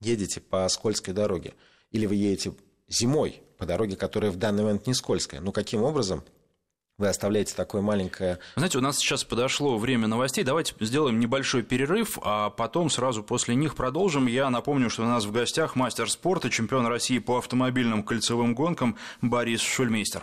едете 0.00 0.40
по 0.40 0.68
скользкой 0.68 1.14
дороге, 1.14 1.54
или 1.90 2.06
вы 2.06 2.14
едете 2.16 2.52
зимой 2.88 3.42
по 3.58 3.66
дороге, 3.66 3.96
которая 3.96 4.30
в 4.30 4.36
данный 4.36 4.62
момент 4.62 4.86
не 4.86 4.94
скользкая, 4.94 5.40
ну 5.40 5.52
каким 5.52 5.82
образом 5.82 6.24
вы 7.00 7.08
оставляете 7.08 7.54
такое 7.54 7.80
маленькое... 7.82 8.38
Знаете, 8.54 8.78
у 8.78 8.80
нас 8.82 8.98
сейчас 8.98 9.24
подошло 9.24 9.78
время 9.78 10.06
новостей. 10.06 10.44
Давайте 10.44 10.74
сделаем 10.80 11.18
небольшой 11.18 11.62
перерыв, 11.62 12.18
а 12.22 12.50
потом 12.50 12.90
сразу 12.90 13.22
после 13.22 13.54
них 13.54 13.74
продолжим. 13.74 14.26
Я 14.26 14.50
напомню, 14.50 14.90
что 14.90 15.02
у 15.02 15.06
нас 15.06 15.24
в 15.24 15.32
гостях 15.32 15.74
мастер 15.74 16.10
спорта, 16.10 16.50
чемпион 16.50 16.86
России 16.86 17.18
по 17.18 17.38
автомобильным 17.38 18.02
кольцевым 18.02 18.54
гонкам 18.54 18.96
Борис 19.22 19.62
Шульмейстер. 19.62 20.22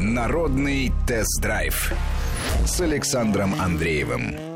Народный 0.00 0.92
тест-драйв 1.06 1.92
с 2.66 2.80
Александром 2.80 3.54
Андреевым. 3.60 4.55